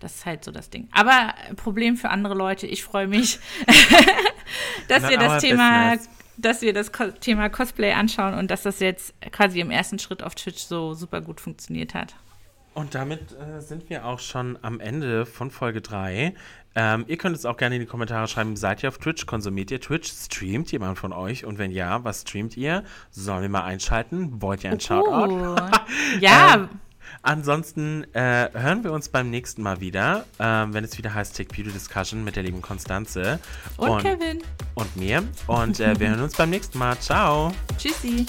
Das 0.01 0.15
ist 0.15 0.25
halt 0.25 0.43
so 0.43 0.51
das 0.51 0.69
Ding. 0.69 0.89
Aber 0.91 1.33
äh, 1.49 1.53
Problem 1.53 1.95
für 1.95 2.09
andere 2.09 2.33
Leute, 2.33 2.67
ich 2.67 2.83
freue 2.83 3.07
mich, 3.07 3.39
dass 4.87 5.07
wir 5.07 5.17
das 5.17 5.41
Thema, 5.41 5.91
business. 5.91 6.09
dass 6.37 6.61
wir 6.61 6.73
das 6.73 6.91
Thema 7.21 7.49
Cosplay 7.49 7.93
anschauen 7.93 8.33
und 8.33 8.51
dass 8.51 8.63
das 8.63 8.79
jetzt 8.79 9.13
quasi 9.31 9.59
im 9.61 9.71
ersten 9.71 9.99
Schritt 9.99 10.23
auf 10.23 10.35
Twitch 10.35 10.63
so 10.63 10.93
super 10.93 11.21
gut 11.21 11.39
funktioniert 11.39 11.93
hat. 11.93 12.15
Und 12.73 12.95
damit 12.95 13.33
äh, 13.33 13.59
sind 13.59 13.89
wir 13.89 14.05
auch 14.05 14.19
schon 14.19 14.57
am 14.61 14.79
Ende 14.79 15.25
von 15.25 15.51
Folge 15.51 15.81
3. 15.81 16.33
Ähm, 16.73 17.03
ihr 17.07 17.17
könnt 17.17 17.35
es 17.35 17.45
auch 17.45 17.57
gerne 17.57 17.75
in 17.75 17.81
die 17.81 17.87
Kommentare 17.87 18.29
schreiben, 18.29 18.55
seid 18.55 18.81
ihr 18.81 18.89
auf 18.89 18.97
Twitch? 18.97 19.25
Konsumiert 19.25 19.71
ihr 19.71 19.81
Twitch? 19.81 20.09
Streamt 20.09 20.71
jemand 20.71 20.97
von 20.97 21.11
euch? 21.11 21.43
Und 21.45 21.57
wenn 21.57 21.71
ja, 21.71 22.05
was 22.05 22.21
streamt 22.21 22.55
ihr? 22.55 22.85
Sollen 23.09 23.41
wir 23.41 23.49
mal 23.49 23.63
einschalten? 23.63 24.41
Wollt 24.41 24.63
ihr 24.63 24.71
ein 24.71 24.79
Shoutout? 24.79 25.33
Oh. 25.33 25.55
ja, 26.21 26.55
Ähm, 26.55 26.69
Ansonsten 27.21 28.05
äh, 28.13 28.49
hören 28.53 28.83
wir 28.83 28.91
uns 28.91 29.09
beim 29.09 29.29
nächsten 29.29 29.61
Mal 29.61 29.79
wieder, 29.79 30.25
ähm, 30.39 30.73
wenn 30.73 30.83
es 30.83 30.97
wieder 30.97 31.13
heißt 31.13 31.35
Take 31.35 31.53
Beauty 31.53 31.71
Discussion 31.71 32.23
mit 32.23 32.35
der 32.35 32.43
lieben 32.43 32.61
Konstanze 32.61 33.39
und 33.77 34.01
Kevin. 34.01 34.41
und 34.75 34.95
mir. 34.95 35.23
Und 35.47 35.79
äh, 35.79 35.99
wir 35.99 36.09
hören 36.09 36.21
uns 36.21 36.35
beim 36.35 36.49
nächsten 36.49 36.77
Mal. 36.77 36.97
Ciao. 36.99 37.53
Tschüssi. 37.77 38.25